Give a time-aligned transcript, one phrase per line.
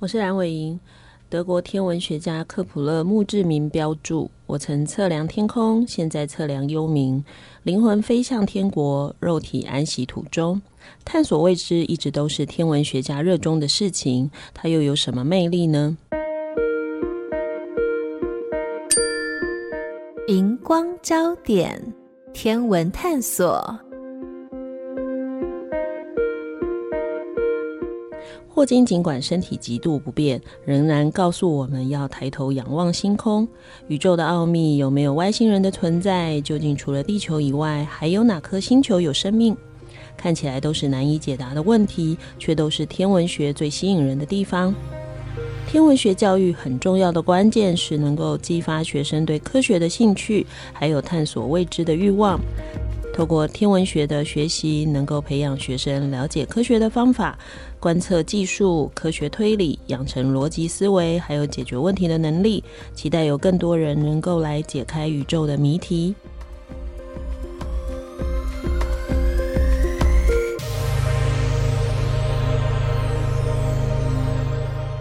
[0.00, 0.80] 我是蓝伟莹。
[1.28, 7.22] 德国天文学家克普勒墓志铭标注：“我曾测量天空，现在测量幽冥。
[7.64, 10.62] 灵魂飞向天国，肉体安息土中。
[11.04, 14.30] 探索未知一直都是天文学家热衷的事情。
[14.54, 15.98] 它又有什么魅力呢？”
[20.28, 21.78] 荧光焦点，
[22.32, 23.78] 天文探索。
[28.60, 33.48] 霍金尽管身体极度不便，仍然告诉我们要抬头仰望星空。
[33.88, 36.38] 宇宙的奥秘，有没有外星人的存在？
[36.42, 39.56] 究竟除了地球以外，还有哪颗星球有生命？
[40.14, 44.74] 看起来都是难以解答的问题，却都是天文学最吸引人的地方。
[45.66, 52.38] 天文学教育很重要的关键是能够激发学生对科学的兴趣，还有探索未知的欲望。
[53.12, 57.36] 透过天文学的学习，能够培养学生了解科学的方法、
[57.80, 62.62] 观测技术、科学推理，养成逻辑思维，还有解决问题的能力。
[62.94, 66.14] 期待有更多人能够来解开宇宙的谜题。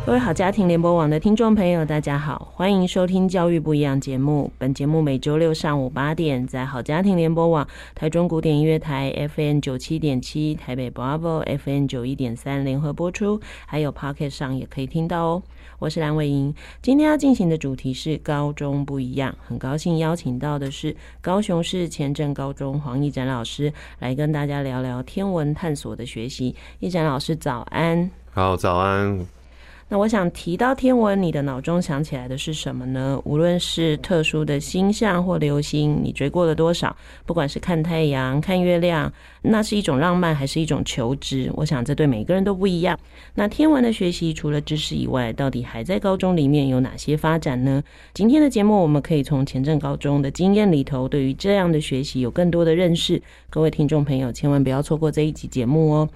[0.10, 4.52] 各位好家庭联播网的听众朋友，大家好，欢迎收听《教育不一样》节目。
[4.58, 15.44] 本节目每周六上午八点在好家庭联播网、台中古典音乐台 FM 九七点七、台北 Bravo FM 九一点三联合播出，还有 Pocket 上也可以听到哦。
[15.78, 19.36] 我是蓝伟莹，今天要进行的主题是高中不一样。
[19.46, 26.56] 很高兴邀请到的是高雄市前镇高中黄奕展老师来跟大家聊聊天文探索的学习。
[26.82, 29.39] 奕展老师早安，好，早安。
[29.92, 33.20] 那我想提到天文，你的脑中想起来的是什么呢？
[33.26, 36.96] 无论是特殊的星象或流星，你追过了多少？
[37.26, 39.12] 不管是看太阳、看月亮，
[39.42, 41.52] 那是一种浪漫还是一种求知？
[41.56, 42.96] 我想这对每个人都不一样。
[43.34, 47.82] 那天文的学习除了知识以外，到底还在高中里面有哪些发展呢？
[48.14, 53.20] 今天的节目我们可以从前镇高中的经验里头，对于这样的学习有更多的认识。
[53.50, 56.10] 各位听众朋友，千万不要错过这一集节目哦。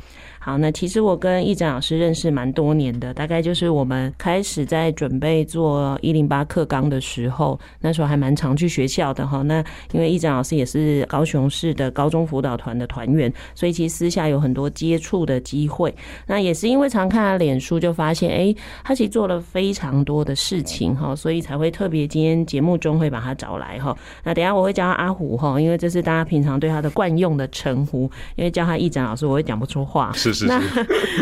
[0.45, 9.41] 好，那其实我跟奕展老师认识蛮多年的，大概就是我们开始在准备做一零八课纲的时候，那时候还蛮常去学校的哈。
[9.41, 15.95] 那因为奕展老师也是高雄市的高中辅导团的团员，所以其实私下有很多接触的机会。
[16.27, 23.97] 那也是因为常看他脸书，就发现哎，他其实做了非常多的事情哈，所以才会特别今天节目中会把他找来哈。
[24.25, 30.11] 那等下我会叫他阿虎哈，因为这是大家平常对他的惯用的称呼，因为叫他奕展老师，我会讲不出话。
[30.13, 30.32] 是。
[30.33, 30.61] 是是那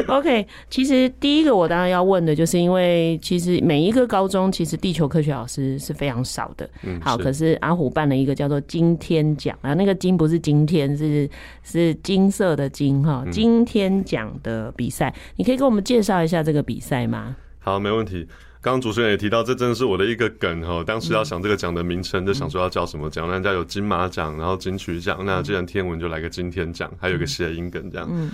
[0.17, 6.69] OK，其实第一个我当然要问的就是，因为其实每一个高中其实地球科学老师是非常少的。
[6.83, 11.29] 嗯，好，可是阿虎办了一个叫做今天奖啊，那个金不是今天，是
[11.63, 17.35] 是金色的金哈，今天奖的比赛，你可以给我们介绍一下这个比赛吗？
[17.59, 18.27] 好，没问题。
[18.63, 20.83] 刚刚主持人也提到，这真的是我的一个梗哈。
[20.85, 23.27] 当时要想这个奖的名称，就想说要叫什么奖？
[23.31, 28.07] 人家有金马奖，然后金曲奖，那既然天文就来个今天奖，还有个谐音梗这样。
[28.11, 28.29] 嗯。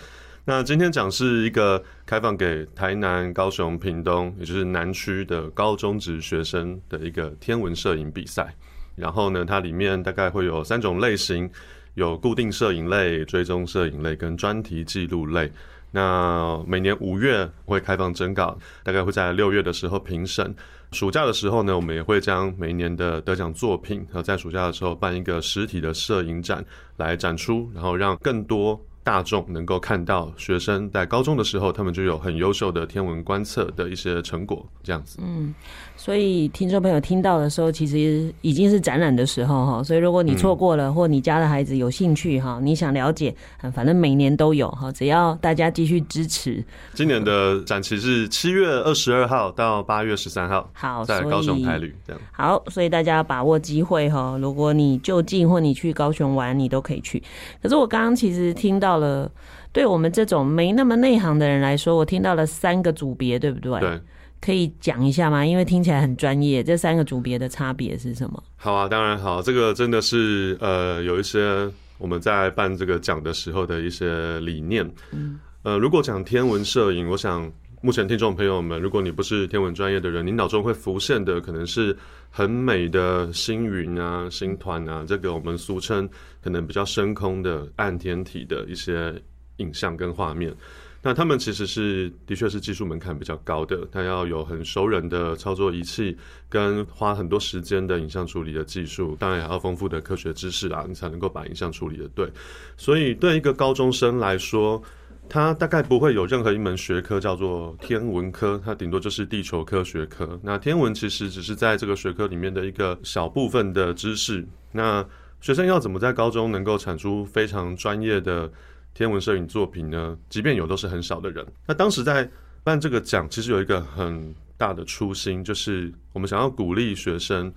[0.50, 8.56] 那今天讲是一个开放给台南、高雄、屏东，也就是南区的高中职学生的一个天文摄影比赛。
[8.96, 11.52] 然后呢，它里面大概会有三种类型，
[11.96, 15.52] 有固定摄影类、追踪摄影类跟专题记录类。
[15.92, 20.56] 那每年五月会开放征稿，大概会在六月的时候评审。
[20.94, 26.64] 暑假的时候呢，我们也会将每年的得奖作品，和在暑假的时候办一个实体的摄影展
[26.96, 28.82] 来展出，然后让更多。
[29.08, 35.20] 大众能够看到学生在高中的时候，他们就有很优秀的天文观测的一些成果，这样子。
[35.22, 35.56] 嗯，
[35.98, 39.84] 所以听众朋友听到的时候，其实已经是展览的时候哈。
[39.84, 43.36] 所以如果你错过了，或你家的孩子有兴趣哈，你想了解，
[43.74, 46.64] 反正每年都有哈，只要大家继续支持。
[46.94, 52.22] 今年的展期是七月二十二号到八月十三号，好，在高雄台旅这样。
[52.32, 54.38] 好，所以大家把握机会哈。
[54.40, 57.22] 如果你就近或你去高雄玩，你都可以去。
[57.62, 59.30] 可是我刚刚其实听到了，
[59.74, 63.80] 对我们这种没那么内行的人来说，我听到了三个组别，对不对？
[63.80, 64.00] 对，
[64.40, 65.46] 可以讲一下吗？
[65.46, 68.44] 因为听起来很专业，这三个组别的差别是什么？
[68.56, 74.90] 好啊，当然好，这个真的是呃，有一些我们在办这个奖的时候的一些理念。
[75.12, 77.52] 嗯，呃，如果讲天文摄影，我想
[77.82, 81.96] 目前听众朋友们，如果你不是天文专业的人，你脑中会浮现的可能是
[82.30, 86.08] 很美的星云啊、星团啊，这个我们俗称
[86.44, 89.14] 可能比较深空的暗天体的一些
[89.58, 90.54] 影像跟画面。
[91.02, 96.18] 那他们其实是的确是技术门槛比较高的，他要有很熟人的操作仪器，
[96.50, 102.30] 跟花很多时间的影像处理的技术，当然也要丰富的科学知识啊，你才能够把影像处理得对。
[102.76, 104.82] 所以对一个高中生来说，
[105.30, 110.40] 他大概不会有任何一门学科叫做天文科，它顶多就是地球科学科。
[110.42, 114.46] 那天文其实只是在这个学科里面的一个小部分的知识。
[114.72, 115.06] 那
[115.42, 118.50] 学生要怎么在高中能够产出非常专业的
[118.98, 120.18] 天文摄影作品呢？
[120.28, 121.46] 即便有，都是很少的人。
[121.68, 122.28] 那当时在
[122.64, 127.54] 办这个奖，其实有一个很大的初心，就是我们想要鼓励学生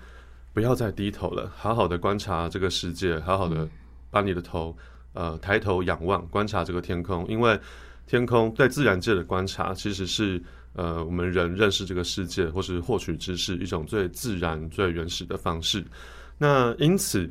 [0.53, 3.67] 不要再低头了，好好的观察这个世界，好好的
[4.11, 4.77] 把你的头。
[5.15, 7.59] 呃，抬头仰望，观察这个天空，因为
[8.07, 10.41] 天空在自然界的观察，其实是
[10.75, 15.83] 呃我们人认识这个世界或是获取知识一种最自然、最原始的方式。
[16.37, 17.27] 那因此，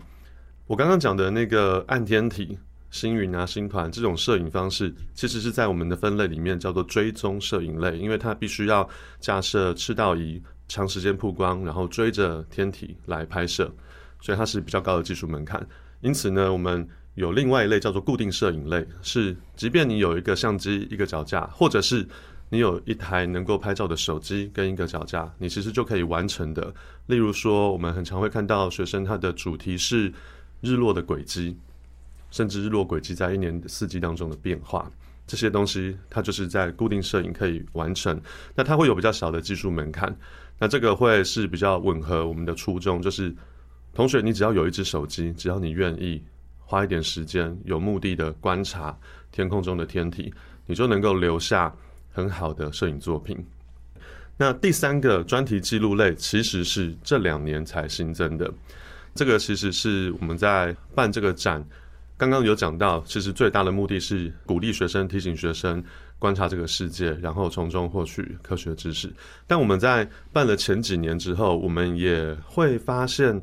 [0.66, 2.58] 我刚刚讲的那个暗天体、
[2.92, 8.88] 星云啊、星团这种摄影方式，其实是在我们的分类里面叫做追踪摄影类，因为它必须要
[9.20, 13.72] 架设赤道仪，长时间曝光，然后追着天体来拍摄，
[14.22, 15.66] 所以它是比较高的技术门槛。
[16.02, 22.08] 因此呢，我们有另外一类叫做固定摄影类，是即便你有一个相机、一个脚架，或者是
[22.50, 26.74] 你有一台能够拍照的手机跟一个脚架，你其实就可以完成的。
[27.06, 30.12] 例如说，我们很常会看到学生他的主题是
[30.62, 31.56] 日落的轨迹，
[32.31, 34.90] 甚至日落轨迹在一年四季当中的变化，
[35.28, 38.20] 这些东西它就是在固定摄影可以完成。
[38.56, 40.16] 那它会有比较小的技术门槛，
[40.58, 43.36] 那这个会是比较吻合我们的初衷，就是
[43.94, 46.24] 同学，你只要有一只手机，只要你愿意。
[46.72, 48.96] 花一点时间，有目的的观察
[49.31, 50.31] 天空中的天体，
[50.68, 51.76] 你就能够留下
[52.12, 53.44] 很好的摄影作品。
[54.38, 58.54] 那第三个专题记录类，其实是这两年才新增的。
[59.16, 61.66] 这个其实是我们在办这个展，
[62.19, 65.83] 刚刚有讲到，其实最大的目的是鼓励学生、提醒学生
[66.19, 69.12] 观察这个世界，然后从中获取科学知识。
[69.48, 73.42] 但我们在办了前几年之后，我们也会发现。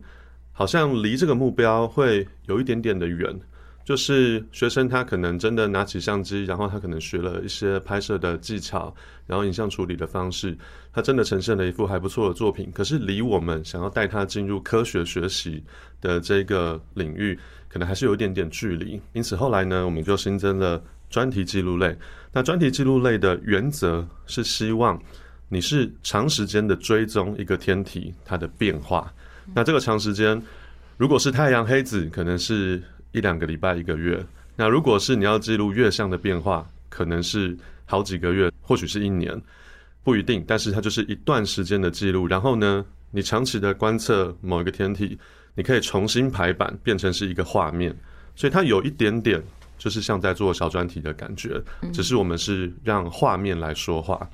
[0.59, 3.39] 好像离这个目标会有一点点的远，
[3.87, 8.93] 就是学生他可能真的拿起相机，然后他可能学了一些拍摄的技巧，
[9.29, 10.59] 然后影像处理的方式，
[10.93, 12.69] 他真的呈现了一幅还不错的作品。
[12.75, 15.63] 可是离我们想要带他进入科学学习
[16.01, 17.39] 的这个领域，
[17.69, 19.01] 可能还是有一点点距离。
[19.13, 21.97] 因此后来呢，我们就新增了专题记录类。
[22.33, 25.01] 那专题记录类的原则是希望
[25.49, 29.15] 你是长时间的追踪一个天体它的变化。
[29.55, 30.43] 那这个长时间，
[30.97, 32.83] 如果是太阳黑子，可能是
[33.17, 34.19] 一两个礼拜、一个月；
[34.57, 39.41] 那如果是你要记录月相的变化，可能是好几个月，或许是一年，
[40.05, 40.45] 不一定。
[40.47, 42.27] 但是它就是一段时间的记录。
[42.27, 45.19] 然后呢，你长期的观测某一个天体，
[45.55, 47.97] 你可以重新排版，变成是一个画面。
[48.35, 49.43] 所以它有一点点
[49.79, 51.59] 就是像在做小专题的感觉，
[51.95, 54.29] 只是我们是让画面来说话。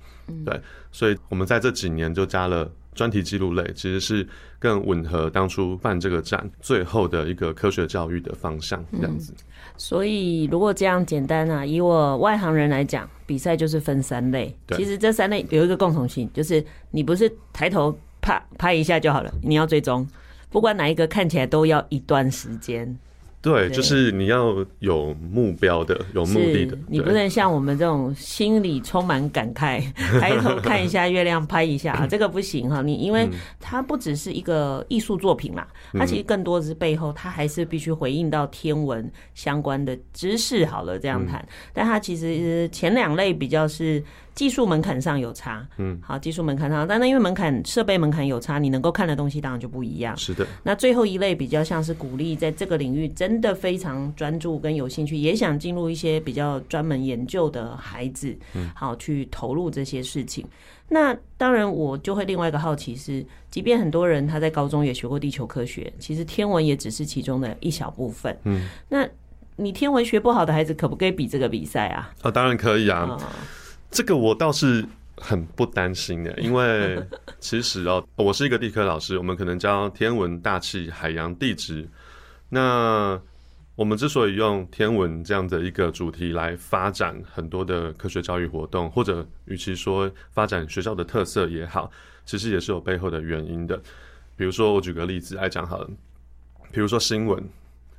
[0.44, 2.68] 对，所以我们在这几年就加了。
[2.94, 4.26] 专题记录类其实是
[4.58, 9.32] 更吻合当初办这个展最后的一个科学教育的方向，这样子。
[9.36, 9.44] 嗯，
[9.76, 14.54] 所以如果这样简单啊，以我外行人来讲，比赛就是分三类。
[14.76, 20.06] 其实这三类有一个共同性，就是你不是抬头啪拍一下就好了，你要追踪，
[20.50, 22.98] 不管哪一个看起来都要一段时间。
[23.42, 26.78] 对，就是你要有目标的，有目的的。
[26.86, 29.82] 你不能像我们这种心里充满感慨，
[30.20, 32.82] 抬头看一下月亮，拍一下， 这个不行哈。
[32.82, 40.64] 你因为它不只是一个艺术作品嘛，它其实更多的是背后，它还是必须回应到天文相关的知识。
[40.64, 44.00] 好了，这样谈，但它其实前两类比较是。
[44.34, 50.16] 技术门槛上有差，嗯，好，技术门槛上，但那因为门槛设备门槛有差，你能够看的东西当然就不一样。
[50.16, 50.46] 是的。
[50.62, 60.46] 那最后一类比较像是鼓励在这个领域真的非常专注跟有兴趣，也想进入一些比较专门研究的孩子，嗯，好，去投入这些事情。
[60.88, 68.34] 那当然，我就会另外一个好奇是，即便很多人他在高中也学过地球科学，其实天文也只是其中的一小部分。
[68.44, 69.06] 嗯，那
[69.56, 72.10] 你天文学不好的孩子可不可以比这个比赛啊？
[72.22, 73.02] 啊，当然可以啊。
[73.02, 73.20] 哦
[73.92, 74.82] 这个我倒是
[75.18, 76.98] 很不担心的， 因为
[77.38, 81.86] 其实哦，我是一个地科老师，我们可能教天文、大气、海洋、地质。
[82.48, 83.20] 那
[83.74, 91.90] 我们之所以用天文这样的一个主题来发展很多的科学教育活动，或者与其说发展学校的特色也好，
[92.24, 93.76] 其实也是有背后的原因的。
[94.36, 95.90] 比如说，我举个例子来讲好了，
[96.72, 97.42] 比如说新闻，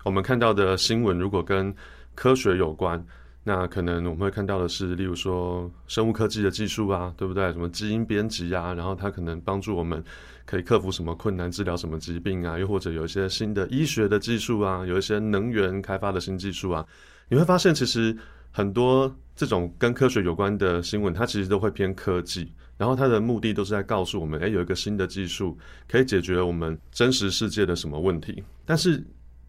[0.03, 1.73] 我们看到的新闻如果跟
[2.15, 3.05] 科学有关。
[3.45, 7.51] 那可能我们会看到的是，例如说生物科技的技术啊，对不对？
[7.51, 10.01] 什么基因编辑啊，然后它可能帮助我们
[10.45, 16.85] 可以克服什么困难，治疗什么疾病啊，又或者有一些新的医学的技术啊，有一些能源开发的新技术啊，
[17.27, 18.15] 你会发现其实
[18.49, 25.57] 很多这种跟科学有关的新闻，它其实都会偏科技，然后它的目的都是在告诉我们，诶，有一个新的技术
[25.89, 29.03] 可以解决我们真实世界的什么问题，但是。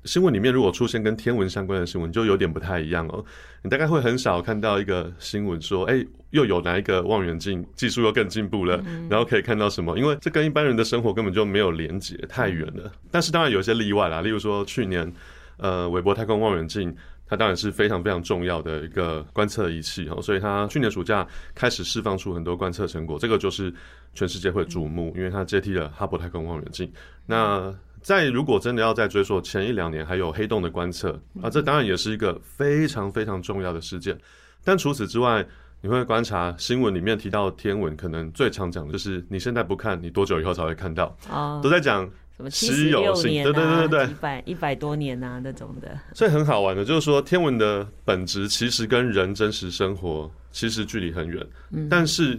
[0.04, 3.24] 新闻里面如果出现跟天文相关的新闻，就有点不太一样哦。
[3.62, 9.98] 你大概会很少看到一个新闻说，哎，又有哪一个望远镜技术又更进步了，然后可以看到什么？
[9.98, 12.92] 因为这跟一般人的生活根本就没有连接，太远了。
[13.10, 15.10] 但是当然有一些例外啦，例如说去年，
[15.56, 16.94] 呃，韦伯太空望远镜，
[17.26, 23.72] 它当然是非常非常重要的一个观测仪器哦，所以它去年暑假开始释放出很多观测成果，这个就是
[24.12, 26.92] 全世界会瞩目，因为它接替了哈勃太空望远镜。
[27.24, 34.14] 那在如果真的要再追溯前一两年，还有黑洞的观测啊，这当然也是一个非常非常重要的事件。
[34.62, 35.42] 但除此之外，
[35.80, 41.16] 你会观察新闻里面提到天文，可能最常讲的就是你现在不看，你多久以后才会看到？
[41.30, 42.04] 哦，都在讲
[42.36, 43.42] 什么稀有性？
[43.42, 45.98] 对对对对对，一百一百多年啊那种的。
[46.12, 51.42] 所以很好玩的，就是说天文的本质其实跟人真实生活其实距离很远，
[51.88, 52.38] 但是。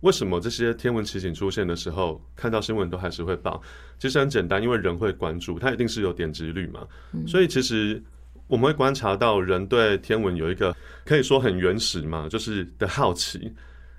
[0.00, 3.60] 为什么这些天文奇景出现的时候，看到新闻都还是会报？
[3.98, 6.86] 其实很简单，因为人会关注，它一定是有点击率嘛。
[7.26, 8.02] 所以其实
[8.46, 13.52] 我们会观察到，人对天文有一个可以说很原始嘛，就是的好奇。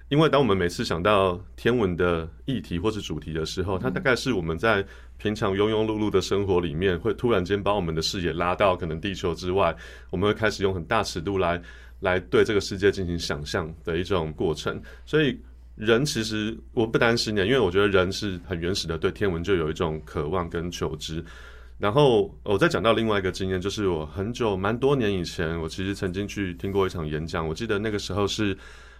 [0.09, 4.83] 因为当我们每次想到天文的议题或是主题的时候，它大概是我们在
[5.17, 9.73] 平常庸庸碌碌的生活里面，会突然间把我们的视野拉到可能地球之外，
[10.09, 11.61] 我们会开始用很大尺度来
[11.99, 14.81] 来对这个世界进行想象的一种过程。
[15.05, 15.39] 所以。
[15.75, 21.23] 人其实我不担心的，因为我觉得人是很原始的，对天文就有一种渴望跟求知。
[21.79, 27.47] 然后我再讲到另外一个经验，就是我很久蛮多年以前，我其实曾经去听过一场演讲。
[27.47, 28.55] 我记得那个时候是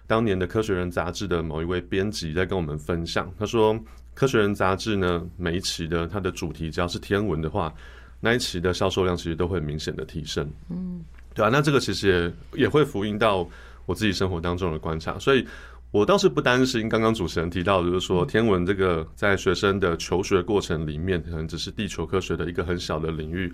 [0.07, 3.75] 当年的《科学人》杂志的某一位编辑在跟我们分享，他说，
[4.15, 7.71] 《科学人》杂志呢，每一期的它的主题只要是天文的话，
[8.19, 10.51] 那一期的销售量其实都会明显的提升。
[10.71, 13.47] 嗯，对啊，那这个其实也也会反映到
[13.85, 15.45] 我自己生活当中的观察，所以。
[15.91, 23.51] 我倒是不担心刚刚主持人提到，就是说天文这个在学生的求学过程里面，可能只是地球科学的一个很小的领域。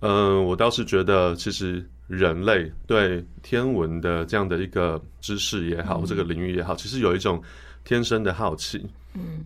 [0.00, 7.42] 嗯，我倒是觉得，其实人类对天文的这样的一个知识也好，这个领域也好，其实有一种
[7.84, 8.84] 天生的好奇。
[9.14, 9.44] 嗯。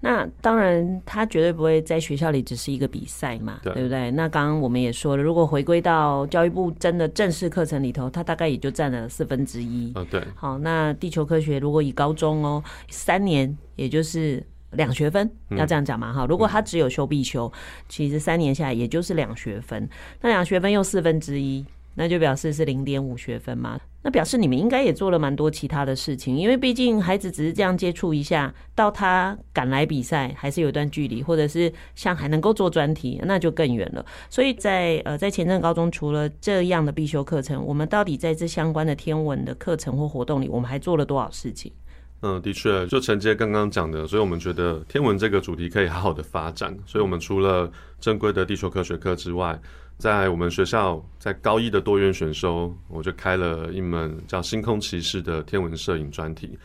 [0.00, 4.10] 那当然，他绝对不会在学校里只是一个比赛嘛，对，对不对？
[4.12, 9.92] 那刚刚我们也说了，如果回归到教育部真的正式课程里头，它大概也就占了四分之一。
[9.94, 10.22] 啊，对。
[10.36, 14.40] 好，那地球科学如果以高中哦，三年也就是
[14.72, 16.12] 两学分，要这样讲嘛？
[16.12, 17.52] 哈，如果他只有修必修，
[17.88, 19.88] 其实三年下来也就是两学分，
[20.20, 21.64] 那两学分又四分之一。
[21.94, 23.76] 那就表示是零点五学分嘛？
[24.02, 34.04] 那表示你们应该也做了蛮多其他的事情，因为毕竟孩子只是这样接触一下，到他赶来比赛还是有一段距离，或者是像还能够做专题，那就更远了。
[34.30, 41.72] 所以在呃在前镇高中，除了这样的必修课程，我们到底在这相关的天文的课程或活动里，我们还做了多少事情？
[42.20, 49.56] 嗯，的确，就承接刚刚讲的，所以我们觉得天文这个主题可以好好的发展，所以我们除了正规的地球科学课之外，
[49.98, 56.56] 在我们学校，在高一的多元选修，我就开了一门叫“星空骑士”的天文摄影专题。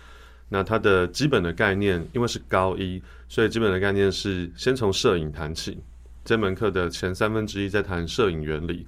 [0.47, 5.81] 那它的基本的概念，因为是高一，所以基本的概念是先从摄影谈起。
[6.23, 8.85] 这门课的前三分之一在谈摄影原理，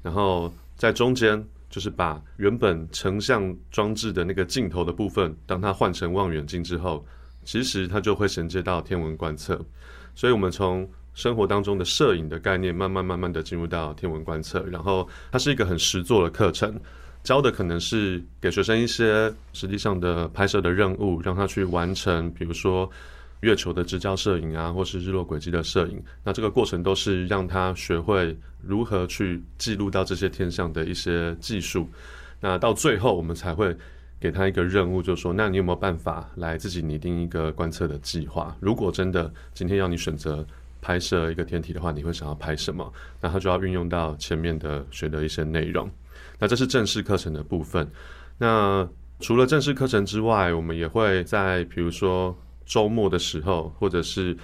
[0.00, 7.04] 然后在中间就是把原本成像装置的那个镜头的部分，当它换成望远镜之后，
[7.44, 9.60] 其实它就会衔接到天文观测。
[10.14, 16.72] 所以我们从生活当中的摄影的概念，慢慢慢慢的进入到天文观测，然后它是一个很实作的课程，
[17.24, 22.88] 教的可能是给学生一些实际上的拍摄的任务，让他去完成，比如说
[23.40, 26.00] 月球的直焦摄影啊，或是日落轨迹的摄影。
[26.22, 31.88] 那这个过程都是让他学会如何去记录到这些天象的一些技术。
[32.38, 33.76] 那到最后，我们才会
[34.20, 38.56] 给他一个任务，就是说，那你有没有办法来自己拟定一个观测的计划？
[38.60, 40.46] 如果真的今天要你选择。
[40.88, 42.90] 拍摄一个天体的话，你会想要拍什么？
[43.20, 45.86] 那它就要运用到前面的学的一些内容。
[46.38, 47.86] 那这是正式课程的部分。
[48.38, 48.88] 那
[49.20, 54.34] 除了正式课程之外，我们也会在比如说周末的时候，或者是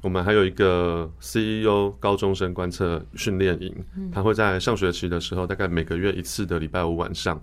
[0.00, 3.72] 我们还有一个 CEO 高中生观测训练营，
[4.12, 7.40] 他会在上学期的时候，大概每个月一次的礼拜五晚上，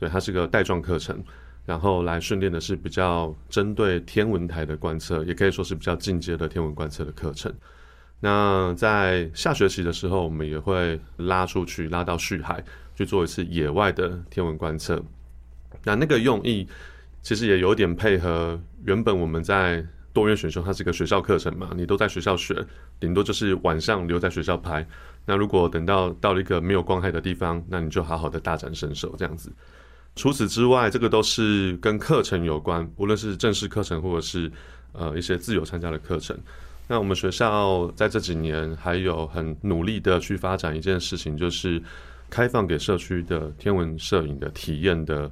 [0.00, 1.22] 对，它是个带状课程。
[1.64, 7.54] 然后来训练的是比较针对天文台的观测，也可以说是比较进阶的天文观测的课程。
[8.24, 12.64] 那在下学期的时候，我们也会拉出去，拉到旭海
[12.96, 14.98] 去做一次野外的天文观测。
[15.82, 16.66] 那那个用意
[17.20, 22.66] 其实也有点配合原本我们在多元选修，它是一个学校课程嘛，你都在学校学，
[22.98, 24.86] 顶多就是晚上留在学校拍。
[25.26, 29.52] 那如果等到到了一个没有光害的地方，那你就好好的大展身手这样子。
[30.16, 34.50] 除此之外，这个都是跟课程有关，无论是正式课程或者是
[34.92, 36.34] 呃一些自由参加的课程。
[36.86, 41.82] 那我们学校在这几年还有很努力的去发展一件事情，就是
[42.28, 45.30] 开放给社区的天文摄影的体验的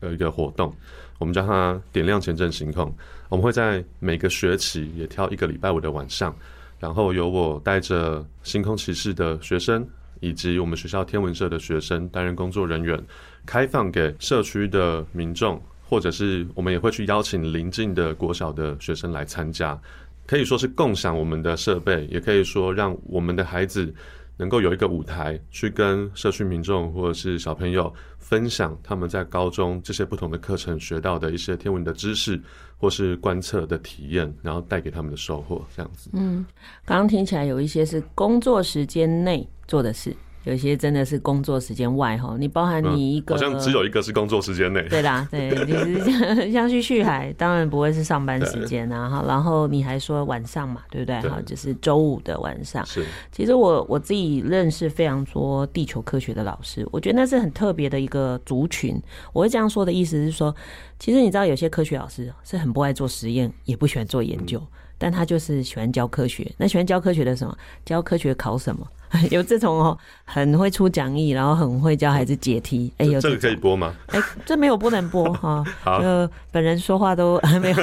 [0.00, 0.74] 呃一个活动，
[1.18, 2.94] 我们叫它点亮前镇星空。
[3.28, 6.34] 我们会在每个学期也挑一个礼拜五的晚上，
[6.78, 9.86] 然后由我带着星空骑士的学生
[10.20, 12.98] 以及我们学校天文社的学生担任工作人员。
[13.44, 19.78] 开放给社区的民众，或者是我们也会去邀请邻近的国小的学生来参加，
[20.26, 23.94] 可以说是共享我们的设备，也可以说让我们的孩子
[24.36, 32.40] 能够有一个舞台，去跟社区民众或者是小朋友分享他们在高中这些不同的课程学到的一些天文的知识，
[32.76, 36.10] 或是观测的体验，然后带给他们的收获，这样子。
[36.12, 36.44] 嗯，
[36.84, 40.14] 刚刚听起来有一些是工作时间内做的事。
[40.46, 44.80] 有些真的是工作时间外哈，你包含你一个、嗯，好像只有一个是工作时间内。
[44.88, 49.24] 对啦，对，就是像 像去旭海，当然不会是上班时间啊哈。
[49.26, 51.20] 然后你还说晚上嘛，对不对？
[51.28, 52.86] 哈，就是周五的晚上。
[52.86, 58.96] 是，其实我我自己认识非常多地球科学的老师，我觉得那是很特别的一个族群。
[59.32, 60.54] 我会这样说的意思是说，
[61.00, 66.48] 其实你知道有些科学老师是很不爱做实验，也不喜欢做研究，嗯、但他就是喜欢教科学。
[66.56, 67.58] 那喜欢教科学的什么？
[67.84, 68.86] 教科学考什么？
[69.30, 72.92] 有这种哦，很会出讲义，然后很会教孩子解题。
[72.98, 73.94] 哎，有这，这个可以播吗？
[74.08, 75.64] 哎，这没有不能播 哈。
[75.82, 77.76] 好，呃，本人说话都还 没有。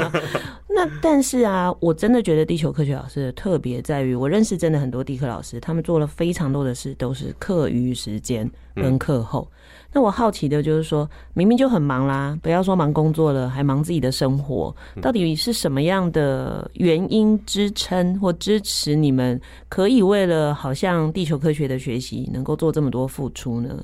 [0.75, 9.47] 那但是啊，我真的觉得地球科学老师特别在于，我认识真的很多地科老师，他们做了非常多的事，都是课余时间跟课后。
[9.49, 9.57] 嗯
[9.95, 23.83] 那我好奇的就是说，明明就很忙啦，不要说忙工作了，还忙自己的生活，到底是什么样的原因支撑或支持你们，可以为了好像地球科学的学习，能够做这么多付出呢？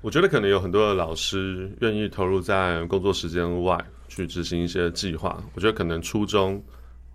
[0.00, 3.76] 我觉得可能有很多的老师愿意投入在工作时间外
[4.06, 5.42] 去执行一些计划。
[5.54, 6.62] 我觉得可能初衷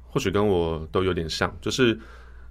[0.09, 1.97] 或许跟我都有点像，就是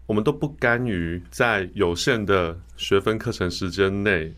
[0.06, 4.32] 我们都不甘于在有限的学分课程时间内。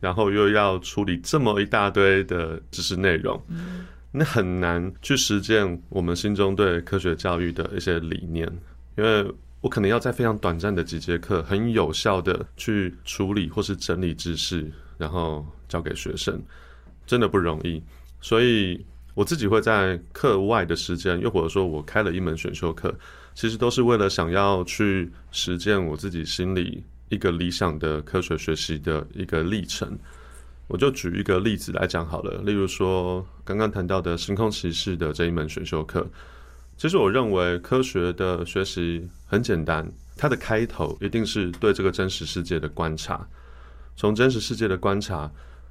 [0.00, 3.40] 然后又要处理这么一大堆的知识内容，
[4.12, 8.46] 那很难去实践我们心中对科学教育的一些理念。
[8.96, 9.24] 因为
[9.60, 16.40] 我可能要在非常短暂的几节课，很有效的去处理或是整理知识，然后教给学生，
[17.06, 17.82] 真的不容易。
[18.20, 18.84] 所以
[19.14, 22.96] 我自己会在课外的时间，又或者说我开了一门选修课，
[23.34, 26.84] 其实都是为了想要去实践我自己心里。
[27.08, 29.98] 一个理想的科学学习的一个历程，
[30.66, 32.42] 我就举一个例子来讲好了。
[32.42, 36.06] 例如说，刚刚谈到的星空骑士的这一门选修课，
[36.76, 43.26] 其实我认为科学的学习很简单，它的开头一定是对这个真实世界的观察，
[43.96, 45.30] 从真实世界的观察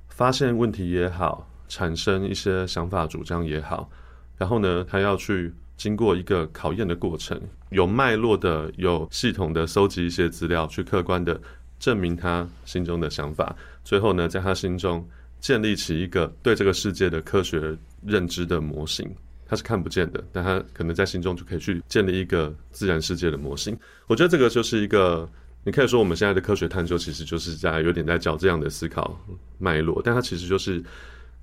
[0.09, 3.89] 发现问题也好，产生一些想法主张也好，
[4.37, 5.53] 然后呢，他要去。
[5.77, 11.39] 经过一个考验的过程，有脉络的、有系统的搜集一些资料，去客观的
[11.79, 13.55] 证明他心中的想法。
[13.83, 15.07] 最后呢，在他心中
[15.39, 19.07] 建立起一个对这个世界的科学认知的模型。
[19.45, 23.77] 他是看不见的，但他可能在心中就可以去建立一个自然世界的模型。
[24.07, 25.29] 我觉得这个就是一个，
[25.63, 29.17] 你可以说我们现在的科学探究其实就是在有点在教这样的思考
[29.57, 30.83] 脉络，但它其实就是。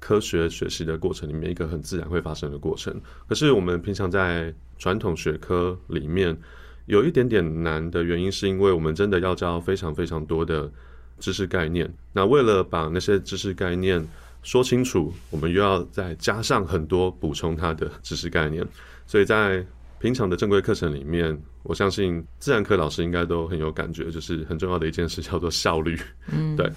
[0.05, 2.95] 科学学习的过程里面，一个很自然会发生的过程。
[3.27, 6.37] 可是我们平常在传统学科里面
[6.85, 10.71] 有一点点难的原因，是因为我们真的要教非常非常多的
[11.19, 11.91] 知识概念。
[12.13, 14.07] 那为了把那些知识概念
[14.43, 18.63] 说清楚，我们又要再加上很多补充它的知识概念。
[19.07, 19.65] 所以在
[19.99, 25.99] 平常的正规课程里面，我相信自然课老师应该都很有感觉，就是很重要的一件事叫做效率。
[26.31, 26.71] 嗯，对。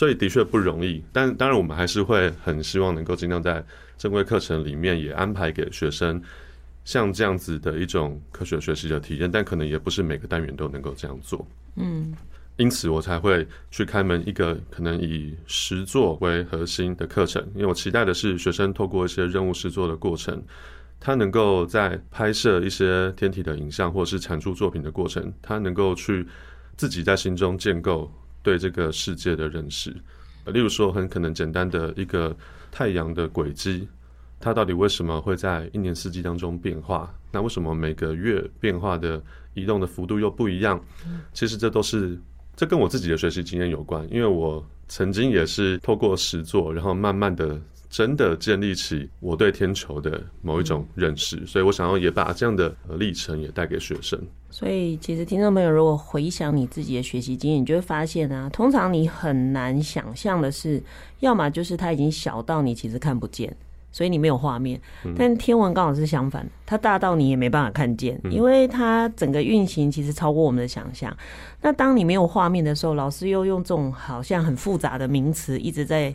[0.00, 3.62] 所以的确不容易，但当然我们还是会很希望能够尽量在
[3.98, 6.18] 正规课程里面也安排给学生
[6.86, 11.46] 像这样子的一种科学学习的体验，但可能也不是每个单元都能够这样做。
[11.76, 12.14] 嗯，
[12.56, 20.42] 因此我才会去开门一个可能以实作为核心的课程，因为我期待的是学生透过一些任务实作的过程，
[20.98, 26.26] 他能够在拍摄一些天体的影像或者是产出作品的过程，他能够去
[26.78, 28.10] 自己在心中建构。
[28.42, 29.90] 对这个世界的认识，
[30.46, 32.36] 例如说，很可能简单的一个
[32.70, 33.86] 太阳的轨迹，
[34.38, 37.14] 它到底为什么会在一年四季当中变化？
[37.30, 39.22] 那为什么每个月变化的
[39.54, 40.82] 移动的幅度又不一样？
[41.32, 42.18] 其实这都是
[42.56, 54.18] 这跟我自己的学习经验有关，因为我曾经也是透过实作，然后慢慢的真的建立起我对天球的某一种认识，所以我想要也把这样的历程也带给学生。
[54.50, 60.82] 所以，其实听众朋友，如果回想你自己的学习经验，你就会发现啊，通常你很难想象的是，
[61.20, 63.54] 要么就是它已经小到你其实看不见。
[63.92, 64.80] 所以你没有画面，
[65.16, 71.16] 但天文刚好是相反，它大到你也没办法看见，因为它整个运行其实超过我们的想象。
[71.60, 76.14] 那当你没有画面的时候，老师又用这种好像很复杂的名词一直在。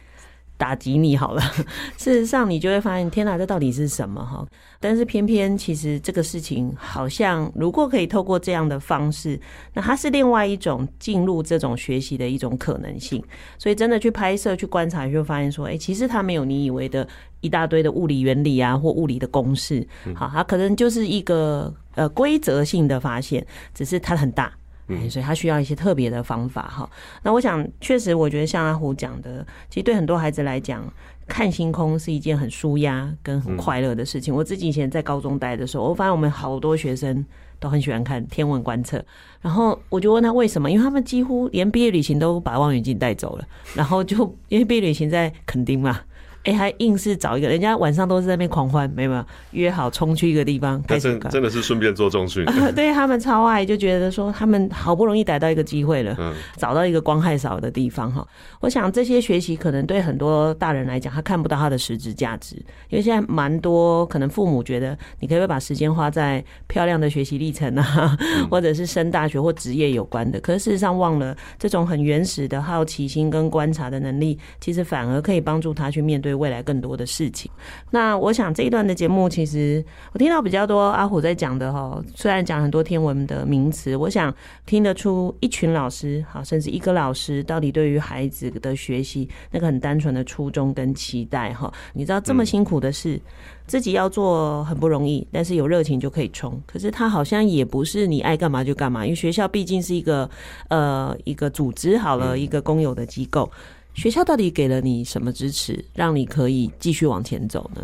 [0.58, 1.41] 打击你好了，
[1.98, 4.46] 事实上你就会发现，天哪，这到底是什么哈？
[4.80, 9.39] 但是偏偏其实这个事情好像，如果可以透过这样的方式，
[9.74, 13.24] 那它是另外一种进入这种学习的一种可能性。
[13.58, 17.08] 所以真的去拍摄、去观察，就会发现说，哎，其实它没有你以为的
[17.41, 19.86] 一大堆的物理原理啊，或物理的公式。
[20.13, 24.54] 好，它可能就是一个呃规则性的发现，只是它很大。
[24.88, 26.89] 嗯，所以他需要一些特别的方法哈。
[27.24, 30.84] 那我想，确实，我觉得像阿虎讲的，其实对很多孩子来讲，
[31.28, 34.34] 看星空是一件很舒压跟很快乐的事情。
[34.34, 37.26] 我自己以前在高中待的时候，我发现我们好多学生
[37.60, 39.04] 都很喜欢看天文观测。
[39.41, 43.48] 然后我就问他为什么，因为他们几乎连毕业旅行都把望远镜带走了。
[43.74, 44.17] 然后就
[44.50, 46.02] 因为毕业旅行在垦丁嘛。
[46.45, 51.17] 哎、欸，还硬是找一个人家晚上都是在那边狂欢，没有没有约好冲去一个地方开始。
[51.29, 58.25] 真的是顺便做中训， 对他们超爱，就觉得说他们好不容易逮到一个机会了，嗯，找到一个光害少的地方哈。
[58.62, 62.55] 我想这些学习可能对很多大人来讲，他看不到他的实质价值，
[62.89, 68.15] 因为现在蛮多可能父母觉得你可以把时间花在漂亮的学习历程啊，
[68.51, 77.50] 或者是升大学或职业有关的，可是事实上忘了这种很原始的好奇心跟观察的能力，其实反而可以帮助他去面对未来更多的事情。
[77.89, 84.34] 那我想这一段的节目，其实我听到比较多阿虎在讲的哈，虽然讲很多天文的名词，我想
[84.65, 91.71] 听得出一群老师，好，甚至一个老师到底对于孩子的学习那个很单纯的初衷跟期待哈。
[91.93, 93.19] 你知道这么辛苦的事，
[93.65, 96.62] 自己要做很不容易，但是有热情就可以冲。
[96.65, 100.30] 可是他好像也不是你爱干嘛就干嘛，因为学校毕竟是一个
[100.69, 103.50] 呃一个组织好了，一个公有的机构。
[103.95, 107.81] 学校到底给了你什么支持，让你可以继续往前走呢？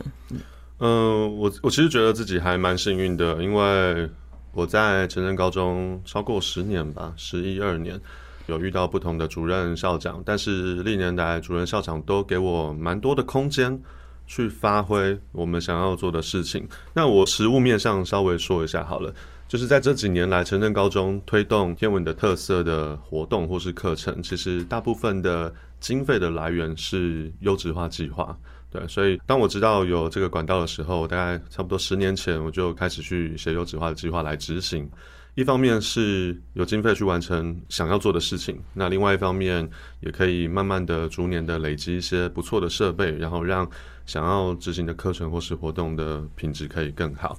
[0.79, 4.09] 嗯、我我其实觉得自己还蛮幸运的，因为
[4.51, 7.99] 我在成人高中超过十年吧，十一二年，
[8.47, 13.79] 有遇到不同的主任校长，但是历年来主任校长都给我蛮多的空间
[14.27, 16.67] 去发挥我们想要做的事情。
[16.93, 19.13] 那我实物面上稍微说一下好了。
[19.47, 28.37] 就是在这几年来，成人高中推动天文的特色的活动或是课程，其实大部分的经费的来源是优质化计划。
[28.69, 34.89] 对，所以当我知道有这个管道的时候，大概差不多十年前，我就开始去写优质化的计划来执行。
[35.35, 39.69] 一方面是有经费去完成想要做的事情，那另外一方面
[40.01, 43.69] 也可以慢慢的、逐年的累积一些不错的设备，然后让
[44.05, 47.37] 想要执行的课程或是活动的品质可以更好。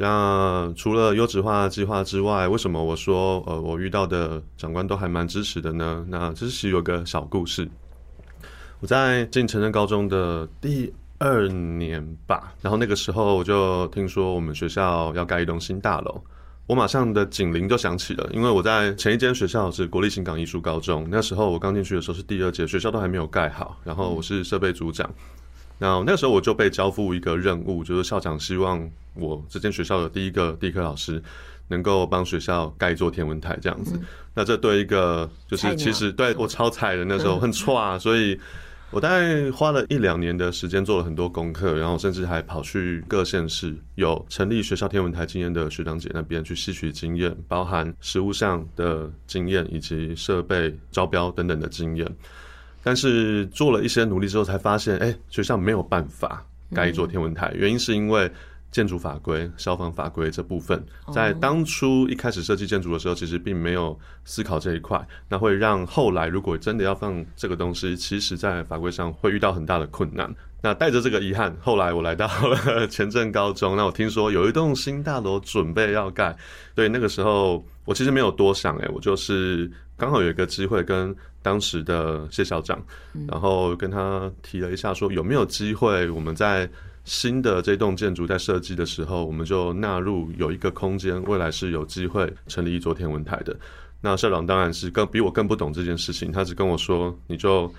[0.00, 6.06] 那除了优质化计划之外，为什么我说呃我遇到的长官都还蛮支持的呢？
[6.08, 7.68] 那这是有个小故事。
[8.78, 16.22] 我在进成人高中的第二年吧，然后那个时候我就听说我们学校要盖一栋新大楼，
[16.68, 25.10] 我马上的警铃就响起了，因为我在前一间学校是国立新港艺术高中，那时候我刚进去的时候是第二届，学校都还没有盖好，然后我是设备组长。
[25.78, 31.22] 那那个时候我就被交付一个任务，就是校长希望我这间学校的第一个地科老师
[31.68, 33.96] 能够帮学校盖一座天文台这样子。
[33.96, 38.38] 嗯、那这对一个就是其实对我超菜的那时候很挫啊，所以
[38.90, 52.16] 我大概花了一两年的时间做了很多功课，然后甚至还跑去各县市有成立学校天文台经验的学长姐那边去吸取经验，包含实物上的经验以及设备招标等等的经验。
[52.88, 56.42] 但是做了一些努力之后，才发现，哎，学校没有办法
[56.74, 57.52] 盖一座天文台。
[57.54, 58.32] 原因是因为
[58.70, 65.06] 建筑法规、消防法规这部分，在当初一开始设计建筑的时候，其实并没有思考这一块。
[65.28, 70.34] 那会让后来如果真的要放这个东西，其实在法规上会遇到很大的困难。
[70.62, 73.76] 那带着这个遗憾，后来我来到了 前镇高中。
[73.76, 76.34] 那我听说有一栋新大楼准备要盖，
[76.74, 82.82] 对，那个时候我其实没有多想，哎，我就是刚好有一个机会跟当时的谢校长，
[83.28, 86.66] 然后跟他提了一下，说有没有机会我们在
[87.04, 93.54] 新的这栋建筑在设计的时候，我们就纳入有一个空间，未来是有机会成立一座天文台的。
[94.00, 97.70] 那校长当然是更比我更不懂这件事情，他只跟我说，你就。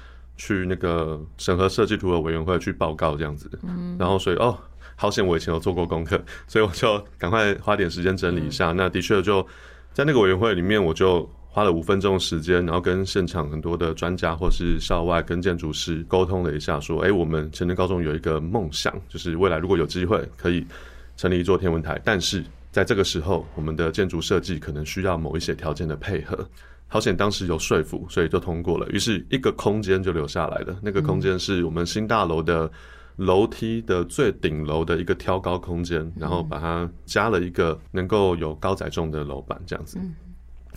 [0.41, 3.51] 去那个审核设计图的委员会去报告这样子，
[3.97, 4.57] 然后所以哦，
[4.95, 8.71] 好险我以前有做过功课，所以我就赶快花点时间整理一下。
[8.71, 9.45] 那的确就
[9.91, 20.63] 在那个委员会里面，我就花了五分钟时间，然后跟现场很多的专家或是校外跟建筑师沟通了一下，说：“哎，我们前镇高中有一个梦想，就是未来如果有机会可以
[21.17, 26.47] 成立一座天文台，但是在这个时候，我们的建筑设计可能需要某一些条件的配合。
[26.87, 28.87] ”好险当时有说服，所以就通过了。
[28.89, 30.79] 于是，一个空间就留下来了。
[30.81, 32.71] 那个空间是我们新大楼的
[33.15, 39.99] 楼梯的最顶楼的一个挑高空间，然后把它加了一个能够有高载重的楼板，这样子。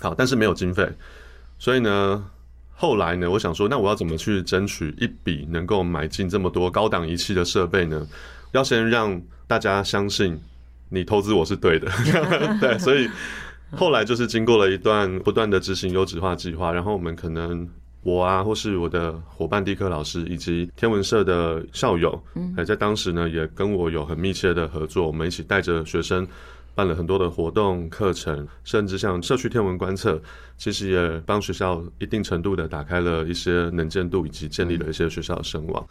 [0.00, 0.88] 好，但是没有经费，
[1.58, 2.24] 所以呢，
[2.74, 8.06] 后来呢，我想说，那我要怎么去争取一笔能够买进这么多高档仪器的设备呢？
[8.52, 10.38] 要先让大家相信
[10.88, 11.90] 你投资我是对的，
[12.60, 13.08] 对，所以。
[13.74, 17.66] 后来就是经过了一段不断的执行优质化计划，然后我们可能
[18.02, 26.28] 我啊，或是我的伙伴地科老师，以及天文社的校友，嗯，在当时呢也跟我有很密切的合作，我们一起带着学生
[26.74, 30.20] 办了很多的活动课程，甚至像社区天文观测，
[30.56, 35.86] 其实也帮学校一定程度的打开了一些能见度，以及建立了一些学校的声望。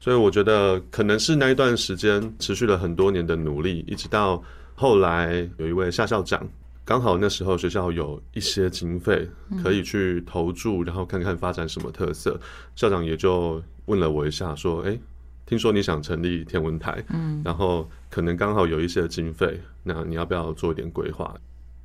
[0.00, 4.42] 所以我觉得可能是那一段时间持续了很多年的努力，一直到
[4.74, 6.46] 后来有一位夏校长。
[6.84, 9.26] 刚好那时候学校有一些经费
[9.62, 12.38] 可以去投注，然后看看发展什么特色。
[12.76, 14.98] 校长也就问了我一下，说：“哎，
[15.46, 21.34] 听说你想成立天文台，嗯，然后可能刚好有一些经费，那你要不要做一点规划？”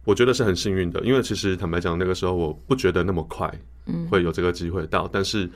[0.05, 3.53] 我觉得是很幸运的，因为其实坦白讲，那个时候我不觉得那么快
[4.09, 5.47] 会有这个机会到，但是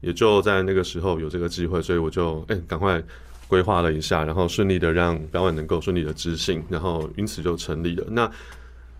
[0.00, 3.00] 也就在那个时候有这个机会，所以我就哎赶快
[3.46, 8.04] 规划了一下，然后顺利的让表演能够顺利的执行，然后因此就成立了。
[8.08, 8.28] 那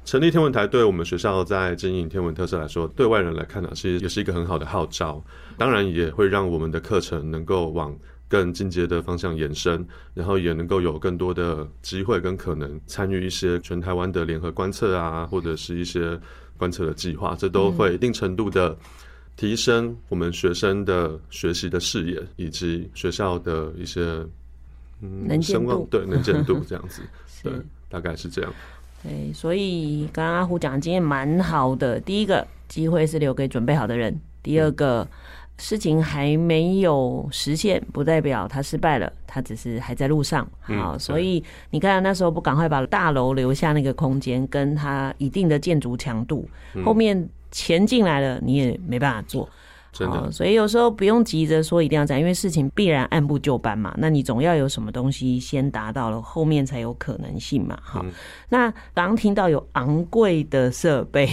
[0.05, 5.23] 成立天文台对我们学校在经营天文特色来说，对外人来看呢、啊，其实也是一个很好的号召。
[5.57, 7.97] 当然也会让我们的课程能够往
[8.31, 16.17] 更进阶的方向延伸，然后也能够有更多的机会跟可能参与一些全台湾的联合观测啊，或者是一些
[16.57, 18.77] 观测的计划，这都会一定程度的
[19.35, 24.01] 提升我们学生的学习的视野，以及学校的一些
[25.01, 27.03] 嗯能见度，对能见度这样子，
[27.43, 27.53] 对，
[27.89, 28.53] 大概是这样。
[29.03, 31.99] 对，所以刚刚阿虎讲的经验蛮好的。
[31.99, 35.09] 第一个机会是留给准备好的人，第二个
[35.61, 40.49] 事情还没有实现，不代表他失败了，他只是还在路上。
[40.61, 46.49] 好，所以你看那时候不赶快把大楼留下那个空间，跟他一定的建筑强度，
[46.85, 49.49] 后面钱进来了，你也没办法做。
[49.99, 53.95] 好，所以有时候不用急着说一定要这样，因为事情必然按部就班嘛。
[53.99, 57.79] 那你总要有什么东西先达到了，后面才有可能性嘛。
[57.83, 58.05] 好，
[58.49, 61.29] 那刚刚听到有昂贵的设备，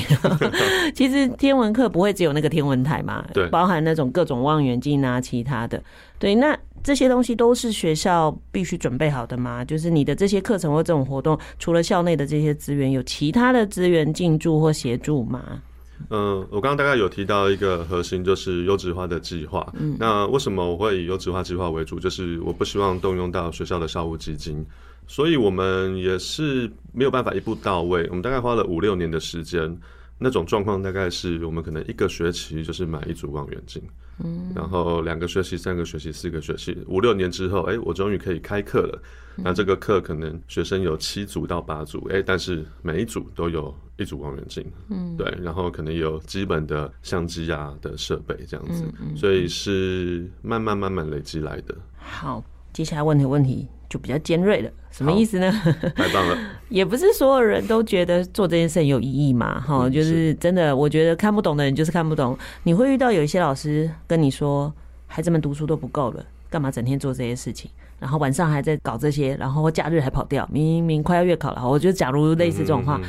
[0.94, 5.82] 其实天文课不会只有那个天文台嘛，对，包含那种各种望远镜啊，其他的。
[6.20, 9.64] 对，那这些东西都是学校必须准备好的吗？
[9.64, 15.62] 就是你的这些课程或这种活动，除了校内的这些资源，有其他的资源进驻或协助吗？
[16.10, 19.68] 嗯，我刚刚大概有提到一个核心，就是优质化的计划。
[19.78, 22.00] 嗯，那为什么我会以优质化计划为主？
[22.00, 24.66] 就是我不希望动用到学校的校务基金，
[25.06, 28.08] 所以我们也是没有办法一步到位。
[28.10, 29.78] 我们大概花了五六年的时间，
[30.18, 33.82] 那种状况大概是我们可能一个学期就是买一组望远镜。
[34.20, 39.00] 嗯，然后两个学期、三个学期、四个学期，五六年之后，哎，我终于可以开课了。
[39.36, 48.84] 那这个课可能学生有七组到八组，哎，但是每一组都有一组望远镜，嗯，对，然后可能有基本的相机啊的设备这样子，
[49.16, 51.76] 所以是慢慢慢慢累积来的。
[51.96, 55.52] 好，接下来问题问题就比较尖锐了，什么意思呢？
[55.96, 56.38] 太棒了，
[56.70, 62.38] 也不是所有人都觉得做这件事很有意义嘛，哈，就是真的，我觉得看不懂的人就是看不懂。
[62.64, 64.74] 你会遇到有一些老师跟你说，
[65.08, 67.72] 孩子们读书都不够了，干嘛整天做这些事情？
[68.00, 71.68] 然后晚上还在搞这些，然后假日还跑掉，明明快要月考了。
[71.68, 73.02] 我觉得，假如类似这种话，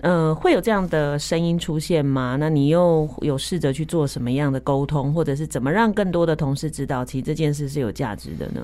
[0.00, 2.36] 嗯、呃，会有这样的声音出现吗？
[2.40, 8.60] 那你又有试着去做什么样的沟通，或者是怎么让更多的同事知道，其实这件事是有价值的呢？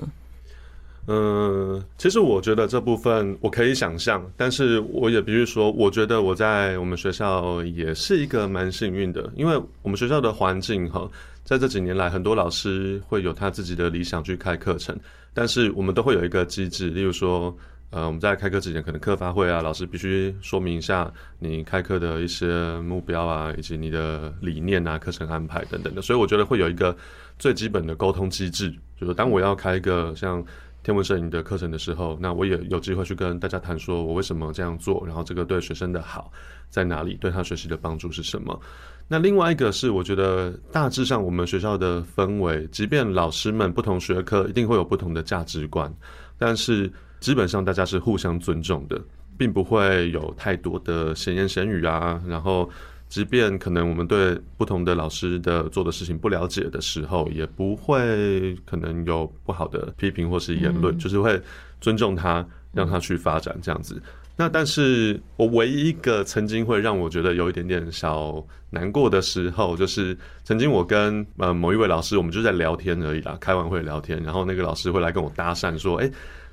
[1.07, 11.09] 嗯，其实我觉得这部分我可以想象，但是我也必须说，我觉得我在我们学校也是一个蛮幸运的，因为我们学校的环境哈，
[11.43, 14.97] 在这几年来，很多老师会有他自己的理想去开课程。
[15.33, 17.55] 但是我们都会有一个机制，例如说，
[17.89, 22.45] 呃，我们在开课之前，可能课发会啊，老师必须说明一下你开课的一些
[22.81, 26.01] 目标啊，以及你的理念啊、课程安排等等的。
[26.01, 26.95] 所以我觉得会有一个
[27.39, 30.43] 最基本的沟通机制，就是当我要开一个像
[30.83, 36.31] 天文摄影的课程的时候，那我也有机会去跟大家谈说我为什么这样做，然后这个对学生的好
[36.69, 38.59] 在哪里，对他学习的帮助是什么。
[39.07, 45.93] 那另外一个是，我觉得大致上我们学校的氛围，即便老师们不同学科一定会有不同的价值观，
[46.37, 48.99] 但是基本上大家是互相尊重的，
[49.37, 52.69] 并不会有太多的闲言闲语啊，然后
[53.11, 61.37] 即便可能我们对不同的老师的做的事情不了解的时候，也不会可能有不好的批评或是言论，就是会
[61.81, 64.01] 尊重他，让他去发展这样子。
[64.37, 76.09] 那但是我唯一一个曾经会让我觉得有一点点小难过的时候，就是曾经我跟呃某一位老师，我们就在聊天而已啦，开完会聊天，然后那个老师会来跟我搭讪说：“哎，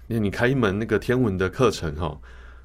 [0.08, 2.18] 你你开一门那个天文的课程哈。”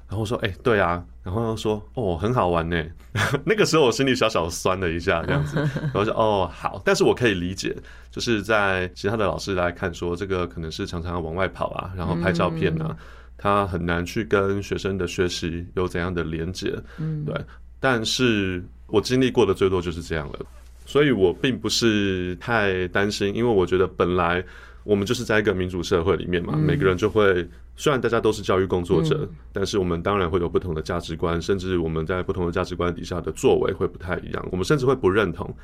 [0.08, 2.84] 然后说：“哎，对啊。”然后说：“哦，很好玩呢。
[3.44, 5.56] ”那个时候我心里小小酸了一下，这样子。
[5.80, 7.74] 然后说：“哦，好。”但是我可以理解，
[8.10, 12.96] 就是在其他的老师来看说，这个可能是常常往外跑啊，然后拍照片啊。
[13.36, 17.34] 他很难去跟学生的学习有怎样的连接，嗯，对。
[17.80, 20.38] 但是我经历过的最多就是这样了，
[20.86, 24.42] 所以我并不是太担心，因为我觉得本来
[24.84, 35.54] 我们就是在一个民主社会里面嘛，每个人就会，虽然大家都是教育工作者，但是我们当然会有不同的价值观，甚至我们在不同的价值观底下的作为会不太一样，我们甚至会不认同。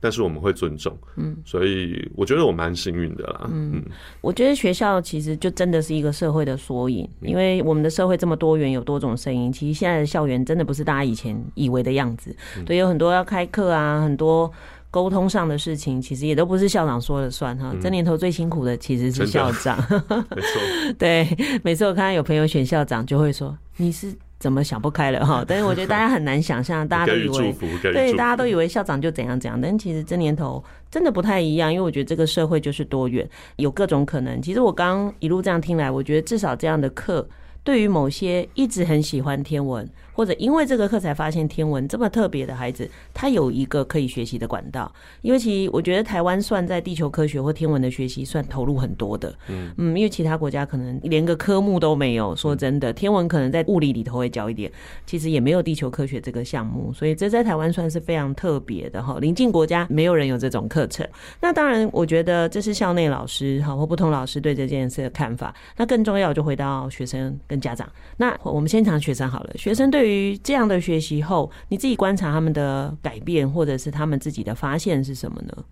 [0.00, 3.82] 但是我们会尊重，嗯，所以我觉得我蛮幸运的啦，嗯，
[4.20, 9.50] 我觉得学校其实就真的是一个社会的缩影，因为我们的社会这么多元，有多种声音。
[9.50, 14.52] 其实现在的校园真的不是大家以前以为的样子，对，有很多要开课啊，很多
[14.94, 17.74] 沟通上的事情，其实也都不是校长说了算哈。
[17.82, 20.60] 这年头最辛苦的其实是校长， 没错，
[20.96, 21.26] 对，
[21.64, 24.14] 每次我看到有朋友选校长，就会说你是。
[24.40, 25.42] 怎么想不开了哈？
[25.48, 33.26] 但是我觉得大家很难想象，大家都以为对，大家都以为校长就怎样怎样，但其实这年头真的不太一样，因为我觉得这个社会就是多元，
[33.56, 34.42] 有各种可能。
[34.42, 37.26] 其实我刚刚一路这样听来，我觉得至少这样的课，
[37.62, 39.88] 对于某些一直很喜欢天文。
[40.14, 44.90] 或者因为这个课才发现天文这么特别的孩子，他有一个可以学习的管道。
[45.22, 52.34] 因为其实我觉得台湾算在地球科学或天文的学习算投入很多的，嗯嗯，因为其他国家可能连个科目都没有。
[52.36, 54.70] 说真的，天文可能在物理里头会教一点，
[55.04, 59.18] 其实也没有地球科学这个项目，所以这在台湾算是非常特别的哈。
[59.20, 61.04] 邻近国家没有人有这种课程。
[61.40, 65.52] 那当然，我觉得这是校内老师哈或不同老师对这件事的看法。
[65.76, 67.88] 那更重要就回到学生跟家长。
[68.16, 70.03] 那我们先讲学生好了，学生对。
[70.04, 75.64] 对于这样的学习后，你自己观察他们的改变，或者是他们自己的发现是什么呢？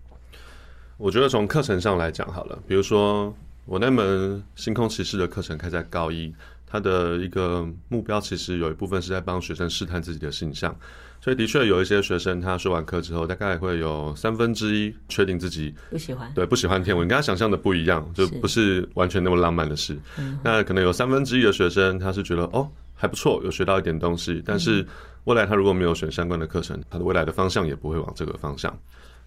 [0.97, 3.31] 我觉得从课程上来讲好了，比如说
[3.67, 6.33] 我那门星空骑士的课程开在高一，
[6.65, 10.75] 他的一个目标其实有一部分是在帮学生试探自己的性向，
[11.21, 19.95] 所以的确有一些学生他说完课之后，大概会有三分之一确定自己不喜欢，对，不喜欢天文，跟他想象的不一样，就不是完全那么浪漫的事。
[20.43, 22.67] 那可能有三分之一的学生他是觉得哦。
[23.03, 24.41] 还不错，有学到一点东西。
[24.45, 24.87] 但是
[25.25, 28.73] 未来他如果没有选相关的课程，他的未来的方向也不会往这个方向。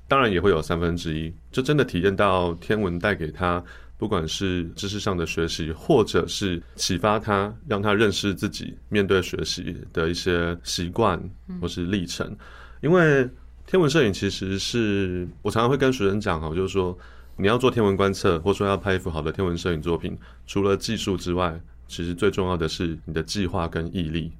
[0.09, 3.63] 当然也会有三分之一，就真的体验到天文带给他，
[3.99, 11.23] 不管是知识上的学习，或者是启发他，让他认识自己面对学习的一些习惯
[11.61, 12.35] 或是历程。
[12.81, 13.29] 因为
[13.67, 16.97] 天文摄影其实是我常常会跟学生讲哈，就是说
[17.37, 21.61] 你要做天文观测，或者说要拍一幅好的天文摄影作品，除了技术之外。
[21.89, 24.33] 其实最重要的是你的计划跟毅力。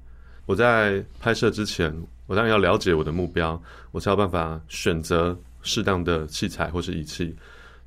[0.45, 1.93] 我在拍摄之前，
[2.25, 7.35] 我当然要了解我的目标，我才有办法选择适当的器材或是仪器。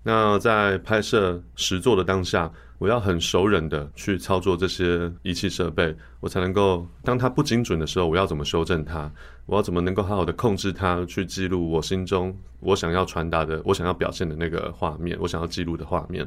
[0.03, 9.11] 那在拍摄实作的当下，我要很熟稔的去操作这些仪器设备，我才能够当它不精准的时候，我要怎么修正它？
[9.45, 16.27] 我要怎么能够好好的控制它，去记录我心中我想要传达的、我想要表现的那个画面，我想要记录的画面，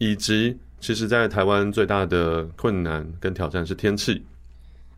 [0.00, 0.58] 以及。
[0.82, 4.24] 其实，在台湾最大的困难跟挑战是天气。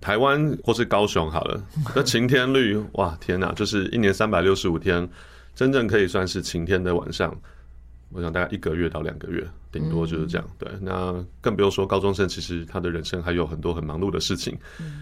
[0.00, 1.60] 台湾或是高雄好了，
[1.92, 5.08] 那晴天率，哇，天哪，就是一年三百六十五天，
[5.56, 7.36] 真正可以算是晴天的晚上，
[8.10, 10.48] 我想大概一个月到两个月，顶多就是这样。
[10.56, 14.56] 对，那更不用说高中生，其实他的人生还有很多很忙碌的事情，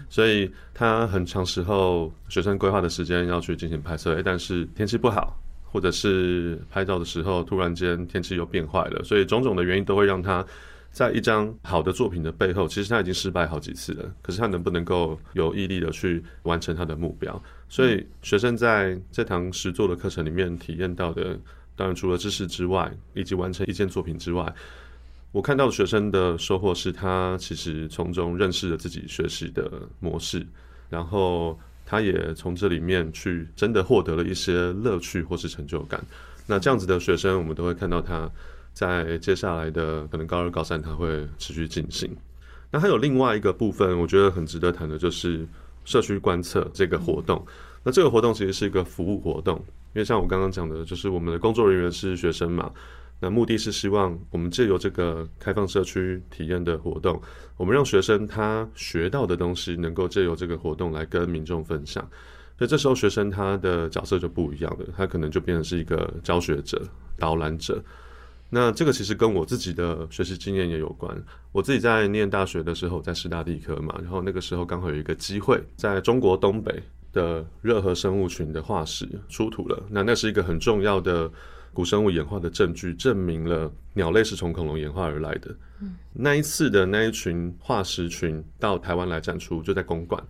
[0.09, 5.37] 所以他很长时候学生规划的时间要去进行拍摄，但是天气不好。
[5.71, 10.45] 或者是拍照的时候，突然间天气又变坏了，所以种种的原因都会让他
[10.91, 14.13] 在一张好的作品的背后，其实他已经失败好几次了。
[14.21, 17.41] 可是他能不能够有毅力的去完成他的目标？
[17.69, 21.39] 所以学生在这堂实作的课程里面体验到的，
[21.77, 24.53] 当然除了知识之外，以及完成一件作品之外，
[25.31, 30.45] 我看到学生的收获是他其实从中认识了自己学习的模式，
[30.89, 31.57] 然后。
[31.91, 36.01] 他也从这里面去真的获得了一些乐趣或是成就感。
[36.47, 38.31] 那这样子的学生，我们都会看到他
[38.71, 42.09] 在接下来的可能高二、高三，他会持续进行。
[42.71, 45.45] 那还有另外一个部分，我觉得很值得谈的，就是
[45.83, 47.45] 社区观测这个活动。
[47.83, 49.57] 那这个活动其实是一个服务活动，
[49.93, 52.71] 因为像我刚刚讲的，就是我们的工作人员是学生嘛。
[53.21, 57.21] 那目的是希望我们借由这个开放社区体验的活动，
[57.55, 62.03] 我们让学生他学到的东西能够借由这个活动来跟民众分享。
[62.57, 66.81] 所以这时候学生他的角色就不一样了，他可能就变成是一个教学者、
[67.17, 67.81] 导览者。
[68.49, 71.15] 那这个其实跟我自己的学习经验也有关。
[71.51, 79.81] 我自己在念大学的时候，在师大地科嘛，然后那个时候刚好有一个机会，在中国东北的热河生物群的化石出土了。
[79.89, 81.31] 那那是一个很重要的
[81.73, 85.55] 古生物演化的证据，证明了鸟类是从恐龙演化而来的。
[85.81, 90.21] 嗯那一次的那一群化石群到台湾来展出，就在公馆。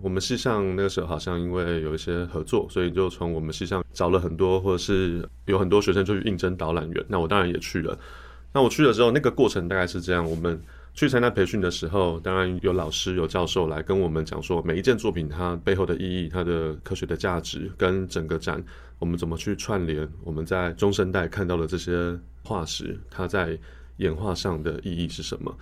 [0.00, 7.04] 我们系上那个时候好像因为有一些合作，所以就从我们系上找了很多，或者是有很多学生就去应征导览员。
[7.08, 7.98] 那我当然也去了。
[8.52, 10.60] 那我去了之后，那个过程大概是这样：我们
[10.94, 18.62] 去参加培训的时候，当然有老师、有教授来跟我们讲说，每一件作品它背后的意义、它的科学的价值，跟整个展
[19.00, 23.58] 我们怎么去串联我们在中生代看到的这些化石，它在
[23.96, 25.52] 演化上的意义是什么。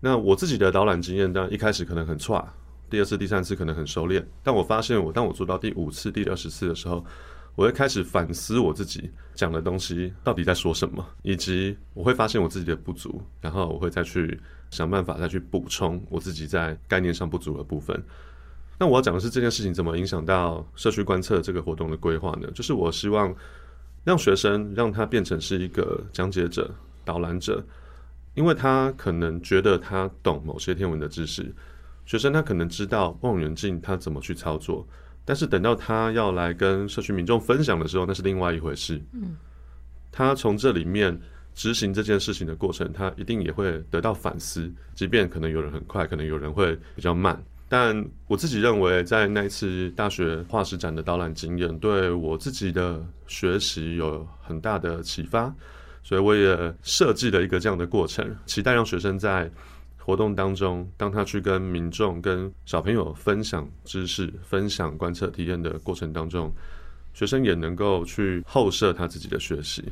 [0.00, 2.52] 那我自己的导览经验，当然一开始可能很差。
[2.88, 7.04] 第二次、第三次可能很熟练，但我发现，我当我做到第五次、第二十次的时候，
[7.54, 14.40] 我会开始反思我自己讲的东西到底在说什么，以及我会发现我自己的不足，然后我会再去
[14.70, 18.02] 想办法再去补充我自己在概念上不足的部分。
[18.78, 22.50] 那我要讲的是这件事情怎么影响到社区观测这个活动的规划呢？
[22.52, 23.34] 就是我希望
[24.02, 26.74] 让学生让他变成是一个讲解者、
[27.04, 27.64] 导览者，
[28.34, 31.54] 因为他可能觉得他懂某些天文的知识。
[32.04, 34.84] 学生他可能知道望远镜他怎么去操作，
[35.24, 39.00] 但是等到他要来跟社区民众分享的时候，那是另外一回事。
[39.12, 39.36] 嗯，
[40.10, 41.16] 他从这里面
[41.54, 44.68] 执行这件事情的过程，他一定也会得到反思。
[44.94, 55.54] 即便可能有人很快，可能有人会比较慢，但我自己认为，在那一次大学化石展的导览经验，对我自己的学习有很大的启发，
[56.02, 59.50] 所以我也设计了一个这样的过程，期待让学生在。
[60.04, 66.52] 活动当中，当他去跟民众、跟小朋友分享知识、分享观测体验的过程当中，
[67.14, 69.84] 学生也能够去后设他自己的学习。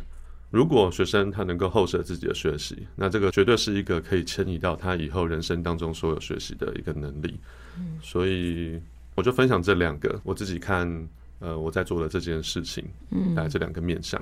[0.50, 7.38] 如果学生他能够后设自己的学习，那这个绝对是一个可以迁移到他以后人生当中所有学习的一个能力。
[8.02, 8.80] 所以
[9.14, 11.08] 我就分享这两个我自己看，
[11.38, 14.20] 呃，我在做的这件事情，嗯来这两个面向。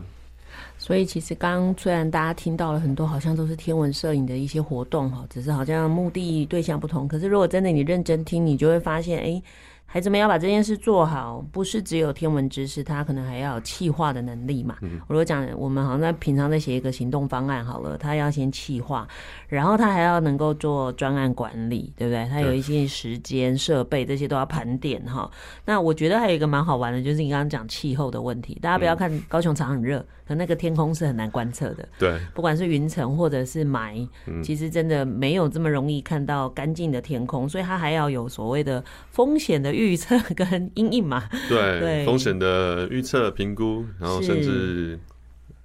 [0.76, 7.06] 所以其实刚虽然大家听到了很多，好像都是天文摄影的一些活动哈，只是好像目的对象不同。
[7.08, 9.42] 可是如果真的你认真听，你就会发现，哎。
[9.90, 14.76] 孩子们要把这件事做好，不是只有天文知识，他可能还要有气化的能力嘛。
[14.82, 19.08] 嗯、我如果讲，我们好像在平常在写一个行动方案好了，他要先气化，
[19.48, 22.28] 然后他还要能够做专案管理，对不对？
[22.28, 25.30] 他有一些时间、设备这些都要盘点哈。
[25.64, 28.58] 那我觉得还有一个蛮好玩的，就是你刚刚讲气候的问题。
[28.60, 31.88] 大家不要看高雄常很热，可那个天空是很难观测的。
[31.98, 34.06] 对，不管是云层或者是霾，
[34.42, 39.77] 其实真的没有这么容易看到干净的天空，所以它还要有所谓的风险的。
[39.78, 44.98] 预测跟阴影嘛，对， 对风险的预测评估，然后甚至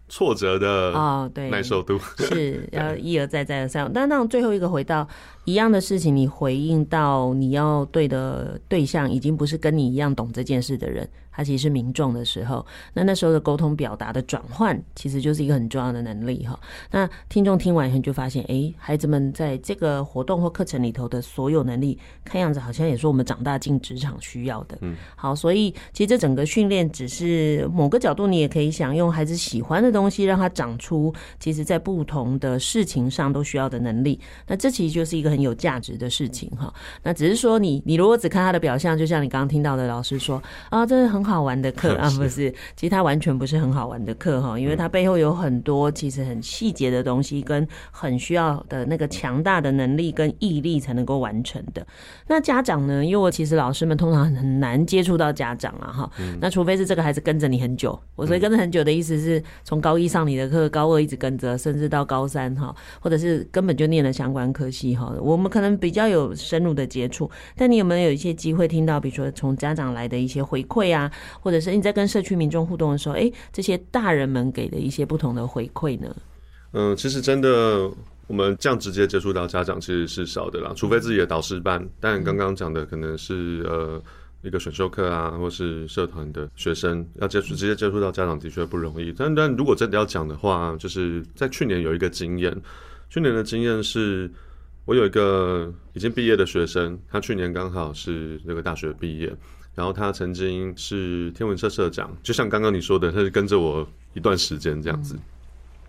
[0.07, 3.89] 挫折的哦，对耐受度是 要一而再再而三。
[3.91, 5.07] 但那最后一个回到
[5.45, 11.09] 一样的事情，你回应到你要对的对象，已经不是跟你一样懂这件事的人。
[11.35, 16.59] 他其实是民众的时候，那那时候的沟通表达的转换，其实就是一个很重要的能力哈。
[16.91, 24.77] 那听众听完以后就发现，哎，孩子们在这个活动或课程里头的所有能力，看样子好像也是我们长大进职场需要的。
[24.81, 34.19] 嗯，好，所以其实这整个训练只是某个角度，你也可以想用孩子喜欢的东西，让他长出其实在不同的事情上都需要的能力。
[34.45, 36.71] 那这其实就是一个很有价值的事情哈。
[37.01, 41.22] 那只是说你，你如果只看他的表象，就像你刚刚听到的老师说啊，这是很。
[41.23, 51.85] 很好玩的课 啊，不是，其实它完全不是很好玩的课哈，因为它背后有很多其实很细节的东西，跟很需要的那个强大的能力跟毅力才能够完成的。
[52.27, 53.05] 那家长呢？
[53.05, 56.11] 因为我其实老师们通常很难接触到家长啊哈，
[56.41, 67.29] 那除非是这个孩子跟着你很久，我所以跟着很久的意思是从高一上你的课，高二一直跟着，甚至到高三哈，或者是根本就念了相关科系哈，我们可能比较有深入的接触。
[67.55, 71.11] 但你有没有有一些机会听到，比如说从家长来的一些回馈啊？
[71.39, 76.15] 或者是你在跟社区民众互动的时候，哎，这些大人们给的一些不同的回馈呢？
[76.71, 77.91] 嗯，其实真的，
[78.27, 81.87] 我们这样直接接触到家长其实是少的啦，除非自己的导师班。
[81.99, 84.01] 但刚刚讲的可能是呃
[84.41, 89.13] 一个选修课啊，或是社团的学生要接触直接接触到家长的确不容易。
[89.15, 92.55] 但但如果真的要讲的话，就是在去年有一个经验，
[93.09, 94.31] 去年的经验是
[94.85, 99.31] 我有一个已经毕业的学生，他去年刚好是那个大学毕业。
[99.75, 105.17] 然后他曾经是天文社社长，就像刚刚你说的，他是跟着我一段时间这样子。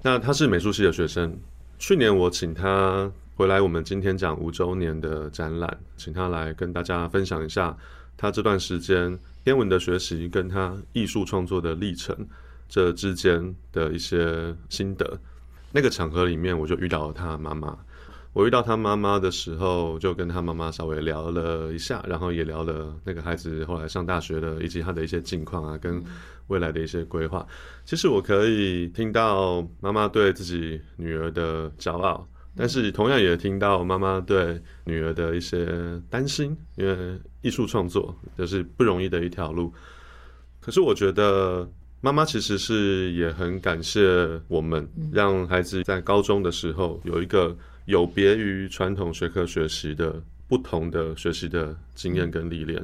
[0.03, 1.37] 那他是美术系的学生，
[1.78, 7.76] 去年我请他回来，我们今天讲五周年的展览，请他来跟大家分享一下
[8.16, 12.16] 他这段时间天文的学习跟他艺术创作的历程
[12.68, 15.18] 这之间的一些心得。
[15.72, 17.76] 那个场合里面，我就遇到了他妈妈。
[18.35, 26.03] 我遇到他妈妈的时候，就跟他妈妈稍微聊了一下，然后也聊了那个孩子后来上大学的，以及他的一些近况啊，跟
[26.49, 27.47] 未来的一些规划。
[27.85, 32.26] 其实我可以听到妈妈对自己女儿的骄傲，
[32.57, 35.64] 但是同样也听到妈妈对女儿的一些
[36.11, 39.72] 担心，因为艺术创作就是不容易的一条路。
[40.61, 41.70] 可是我觉得
[42.01, 44.03] 妈妈其实是也很感谢
[44.49, 47.57] 我们，让孩子在高中的时候有一个。
[47.87, 52.82] 有别于传统学科学习的不同的学习的经验跟历练，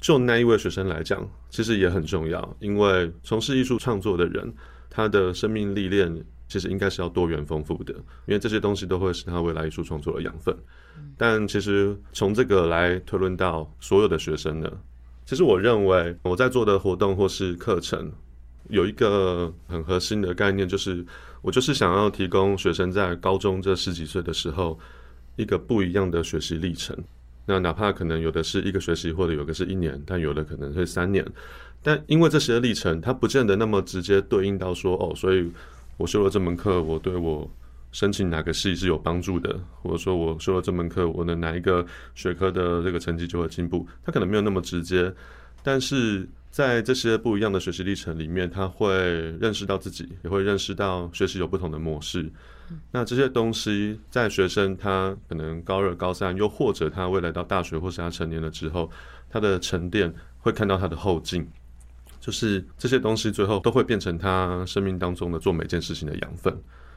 [0.00, 2.56] 就那一位学生来讲，其实也很重要。
[2.60, 4.52] 因为从事艺术创作的人，
[4.88, 6.12] 他的生命历练
[6.48, 7.92] 其实应该是要多元丰富的，
[8.26, 10.56] 因为这些东西都会是他未来艺术创作的养分。
[11.16, 14.70] 但其实从这个来推论到所有的学生呢，
[15.24, 18.12] 其实我认为我在做的活动或是课程，
[18.68, 21.04] 有一个很核心的概念就是。
[21.42, 24.78] 我就是想要提供学生在高中这十几岁的时候
[25.36, 26.96] 一个不一样的学习历程。
[27.46, 31.26] 那哪怕可能有的是一个学习，或者有的是一年，但有的可能是三年。
[31.82, 35.50] 但因为这些历程，它不见得那么直接对应到说哦，所以
[35.96, 37.50] 我修了这门课，我对我
[37.90, 41.84] 申请哪个系是有帮助的，或者说我修了这门课，我的哪一个
[42.14, 43.84] 学科的这个成绩就会进步。
[44.04, 45.12] 它可能没有那么直接，
[45.62, 46.28] 但是。
[46.52, 48.92] 在这些不一样的学习历程里面，他会
[49.40, 52.28] 认识到自己，也会认识到学习有不同的模式。
[52.90, 58.90] 那这些东西在学生他可能高二、高三，又或者他未来到大学或是他成年了之后，
[59.30, 61.48] 他的沉淀会看到他的后劲，
[62.20, 66.52] 就是这些东西最后都会变成他生命当中的做每件事情的养分。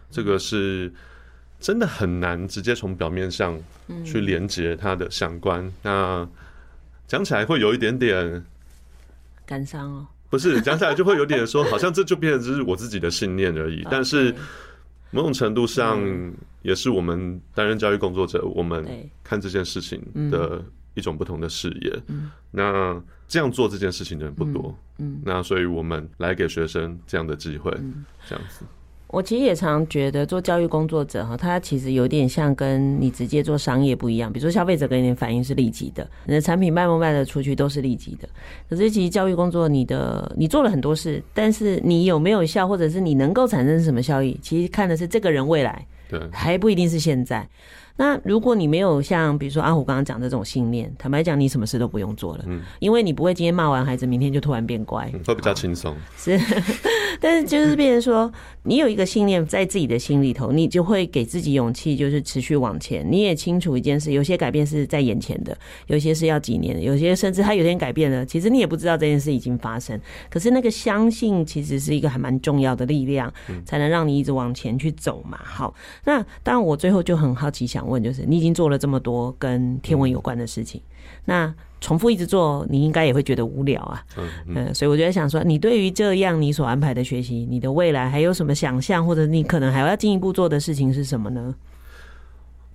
[0.10, 0.92] 这个是
[1.60, 3.56] 真的很难直接从表面上
[4.04, 5.72] 去连接它的相关。
[5.84, 6.28] 那
[7.08, 8.44] 讲起来会有一点点。
[9.54, 13.86] 感伤哦，不是讲起来就会有点说，好像这就变成只是我自己的信念而已。
[13.92, 14.34] 但是
[15.12, 16.02] 某种程度上，
[16.64, 18.84] 也是我们担任教育工作者，我们
[19.24, 20.02] 看这件事情
[20.32, 20.64] 的
[20.96, 22.02] 一种不同的视野。
[22.50, 27.72] 那这样做这件事情的人不多，嗯，那所以我们来给学生这样的机会，
[28.28, 28.66] 这样子。
[29.14, 34.34] 我其实也常觉得做教育工作者哈，他其实有点像跟你直接做商业不一样。
[34.34, 38.28] 比如说消费者给你的反应是立即的，你的产品卖不卖得出去都是立即的。
[38.68, 47.48] 可是其实教育工作，你的你做了很多事，但是你有没有效，或者是你能够产生什么效益，其实看的是这个人未来，对，还不一定是现在。
[48.04, 55.96] 那如果你没有像比如说阿虎刚刚讲的这种信念，坦白讲，你什么事都不用做了，嗯，因为你不会今天骂完孩子，明天就突然变乖，嗯、会比较轻松。
[56.18, 56.38] 是，
[57.22, 58.30] 但是就是变成说，
[58.64, 63.10] 你有一个信念在自己的心里头，你就会给自己勇气，就是持续往前。
[63.10, 69.98] 你也清楚一件事，有些改变是在眼前的，有些是要几年的，有些甚至他有点改变了，其实你也不知道这件事已经发生。
[70.30, 73.34] 可是那个相信，其实是一个还蛮重要的力量，
[73.64, 75.40] 才能让你一直往前去走嘛。
[75.42, 75.74] 好，
[76.04, 77.84] 那当然我最后就很好奇想。
[77.93, 80.82] 问就是，你已经做了这么多跟天文有关的事情，
[81.26, 84.02] 那重复一直做，你应该也会觉得无聊啊。
[84.48, 91.54] 嗯，所以我就在想说，你对于这样你所安排的学习，你的未来还有什么想象，或者你可能还要进一步做的事情是什么呢？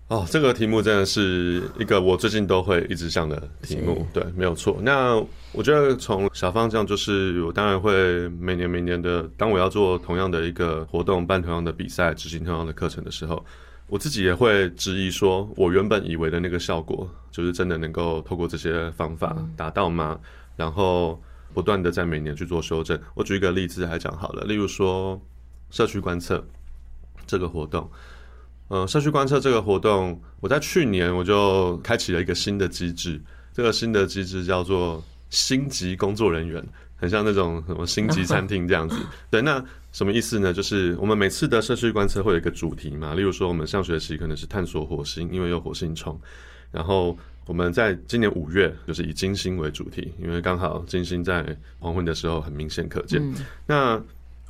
[0.08, 4.06] 哦，这个题目真的是一个我最近都会一直想的题目。
[4.12, 4.78] 对，没有错。
[4.82, 5.16] 那
[5.52, 13.44] 我觉得从小方向就是，我当然会每年每年的，当我要做同样的一个活动，办同样的比赛，执行同样的课程的时候。
[13.88, 20.20] 我自己也会质疑说，我原本以为的那个效果，就是真的能够透过这些方法达到吗？
[20.56, 21.20] 然后
[21.54, 23.00] 不断的在每年去做修正。
[23.14, 25.20] 我举一个例子来讲好了，例如说
[25.70, 26.46] 社区观测
[27.26, 27.90] 这个活动，
[28.68, 33.18] 呃，社区观测这个活动，我在去年我就开启了一个新的机制，
[33.54, 36.62] 这个新的机制叫做星级工作人员。
[37.00, 38.96] 很像那种什么星级餐厅这样子，
[39.30, 39.64] 对，那
[39.98, 40.52] 什么意思呢？
[40.52, 46.16] 就是我们每次的社区观测会有一个主题嘛，例如说我们上学期可能是探索火星，因为有火星虫，
[46.70, 51.44] 然后我们在今年五月就是以金星为主题，因为刚好金星在
[51.80, 53.20] 黄昏的时候很明显可见。
[53.66, 54.00] 那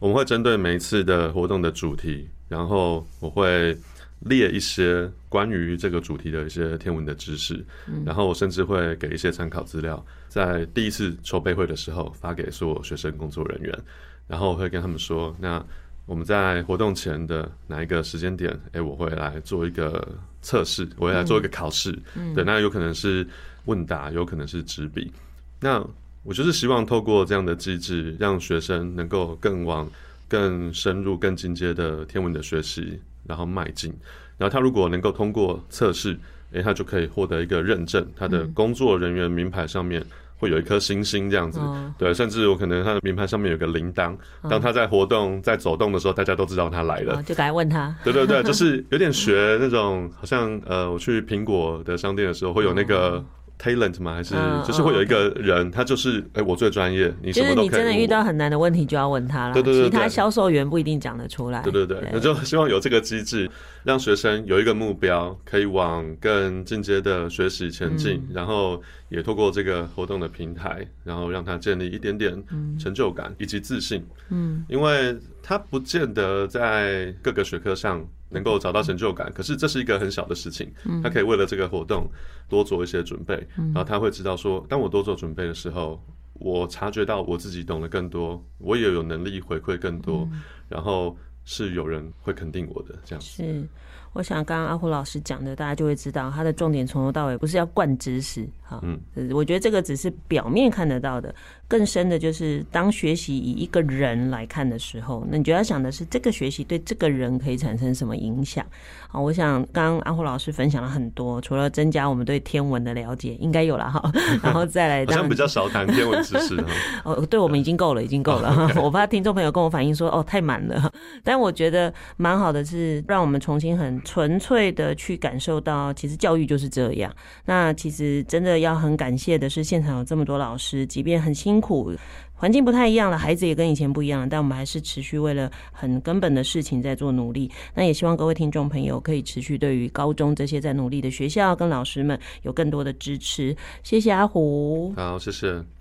[0.01, 3.75] 我们会针对每一次的活动的主题，然后我会。
[4.21, 7.65] 列一些关于这个主题的一些天文的知识，
[8.05, 13.79] 然后我甚至会给一些参考资料，在第一次筹备会的时候发给所有学生工作人员，
[14.27, 15.65] 然后我会跟他们说，那
[16.05, 20.09] 我们在活动前的哪一个时间点，哎，我会来做一个
[20.43, 21.97] 测试，我会来做一个考试，
[22.35, 23.27] 对，那有可能是
[23.67, 25.13] 问答，有可能是纸笔，
[25.61, 25.81] 那
[26.25, 29.89] 我就是希望透过这样的机制，让学生能够更往
[30.27, 32.99] 更深入、更进阶的天文的学习。
[33.29, 33.95] 然后迈进，
[34.37, 36.19] 然后他如果能够通过测试，
[36.53, 40.03] 诶，他就可以获得一个认证，他的工作人员名牌上面
[40.39, 47.95] 会有一颗星星这样子，哦、对，甚至我可能他的名牌上面有个铃铛，哦、当他在活动在走动的时候，大家都知道他来了，哦、就赶快问他。
[48.03, 53.23] 对对对，就是有点学 那种，好像呃，我去苹果的商店的时候会有那个。
[53.59, 54.15] 哦 talent 吗？
[54.15, 54.35] 还是
[54.65, 57.69] 就是会有一个人，他就是哎，我最专业，你什么都可以。
[57.69, 59.55] 就是你真的遇到很难的问题，就要问他了。
[59.55, 61.61] 对对对，其他销售员不一定讲得出来。
[61.63, 63.51] 对对对，那就希望有这个机制，
[63.83, 72.43] 让学生有一个目标，可以往更进阶的学习前进，然后也透过这个活动的平台，然后让他建立一点点
[72.79, 74.05] 成就感以及自信。
[74.31, 78.07] 嗯，因为他不见得在各个学科上。
[78.29, 80.73] 能够找到成就感，可是这是一个很小的事情。
[81.03, 82.11] 他可以为了这个活动
[82.49, 86.01] 多做一些准备，然后他会知道说，当我多做准备的时候，
[86.35, 90.29] 我察觉到我自己懂得更多，我也有能力回馈更多，
[90.69, 93.21] 然后是有人会肯定我的这样。
[93.21, 93.67] 是。
[94.15, 98.99] 我想，刚刚阿虎老师讲的，大家就会知道，他的重点从头到尾不是要灌知识，哈，嗯，
[99.33, 101.33] 我觉得这个只是表面看得到的，
[101.69, 108.65] 更深的就是当学习以一个人来看的时候，那你就要想的是，这个学习对这个人可以产生什么影响？
[109.13, 114.11] 啊，我想刚刚阿虎老师分享了很多，除了增加我们对天文的了解，应该有了哈，
[114.43, 116.73] 然后再来，好像比较少谈天文知识 哈，
[117.05, 120.91] 哦，对我们已经够了，已经够了，我怕听众朋友跟我反映说，哦，太满了，
[121.23, 123.99] 但我觉得蛮好的，是让我们重新很。
[124.05, 127.15] 纯粹的去感受到，其实教育就是这样。
[127.45, 131.93] 那其实真的要很感谢的是，现场有这么多老师，即便很辛苦，
[132.35, 137.51] 环境不太一样了，孩子也跟以前不一样了，但我们还是持续为了很根本的事情在做努力。
[137.75, 143.57] 那也希望各位听众朋友可以持续对于高中这些在努力的学校跟老师们有更多的支持。
[143.83, 145.78] 谢谢阿虎，好，谢谢。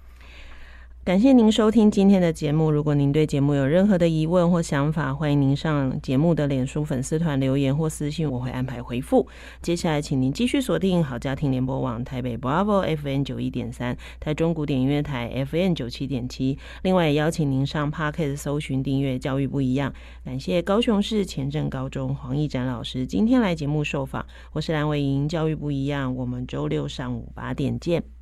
[1.08, 2.70] 感谢您收听今天的节目。
[2.70, 9.26] 如果您对节目有任何的疑问或想法，欢迎您上节目的脸书粉丝团留言或私信，我会安排回复。
[9.62, 16.58] 接下来，请您继续锁定好家庭联播网台北 Bravo F N 九一点三、台中古典音乐台 F N 九七点七。
[16.84, 19.94] 另外，也邀请您上 Podcast 搜寻订阅“教育不一样”。
[20.26, 24.26] 感谢高雄市前镇高中黄义展老师今天来节目受访。
[24.52, 26.14] 我是蓝伟莹，教育不一样。
[26.14, 28.17] 我们周六上午八点见。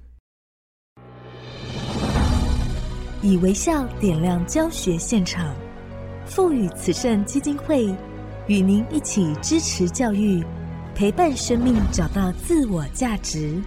[3.26, 5.56] 以微笑点亮教学现场，
[6.28, 7.88] 赋予慈善基金会
[8.46, 10.46] 与您一起支持教育，
[10.94, 13.60] 陪伴生命找到自我价值。